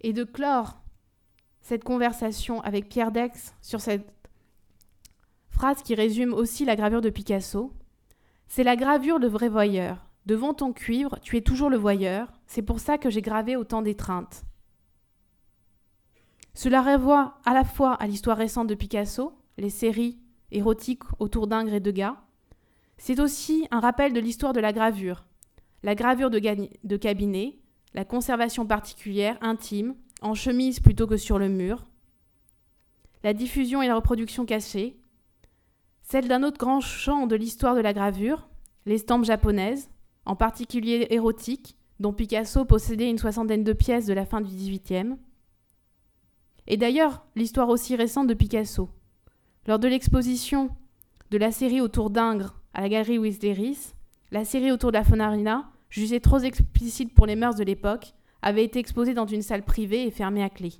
[0.00, 0.80] Et de clore
[1.60, 4.10] cette conversation avec Pierre Dex sur cette
[5.50, 7.70] Phrase qui résume aussi la gravure de Picasso.
[8.48, 10.06] C'est la gravure de vrai voyeur.
[10.24, 12.32] Devant ton cuivre, tu es toujours le voyeur.
[12.46, 14.44] C'est pour ça que j'ai gravé autant d'étreintes.
[16.54, 20.18] Cela renvoie à la fois à l'histoire récente de Picasso, les séries
[20.52, 22.16] érotiques autour d'Ingres et de Degas.
[22.98, 25.24] C'est aussi un rappel de l'histoire de la gravure.
[25.82, 26.40] La gravure de,
[26.84, 27.58] de cabinet,
[27.94, 31.84] la conservation particulière, intime, en chemise plutôt que sur le mur,
[33.22, 34.96] la diffusion et la reproduction cachée,
[36.02, 38.48] celle d'un autre grand champ de l'histoire de la gravure,
[38.86, 39.90] l'estampe japonaise,
[40.24, 45.16] en particulier érotique, dont Picasso possédait une soixantaine de pièces de la fin du XVIIIe.
[46.66, 48.88] Et d'ailleurs, l'histoire aussi récente de Picasso.
[49.66, 50.70] Lors de l'exposition
[51.30, 53.94] de la série autour d'Ingres à la galerie Wisderis,
[54.30, 58.64] la série autour de la Fonarina, jugée trop explicite pour les mœurs de l'époque, avait
[58.64, 60.72] été exposée dans une salle privée et fermée à clé.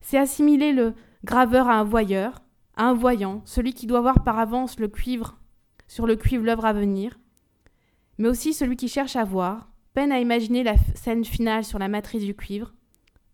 [0.00, 2.40] C'est assimiler le graveur à un voyeur,
[2.76, 5.38] un voyant, celui qui doit voir par avance le cuivre,
[5.88, 7.18] sur le cuivre l'œuvre à venir,
[8.16, 11.88] mais aussi celui qui cherche à voir, peine à imaginer la scène finale sur la
[11.88, 12.72] matrice du cuivre,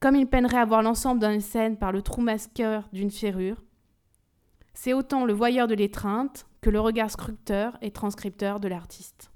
[0.04, 3.64] comme il peinerait à voir l'ensemble d'une scène par le trou masqueur d'une serrure.
[4.74, 9.30] C'est autant le voyeur de l'étreinte que le regard scruteur et transcripteur de l'artiste.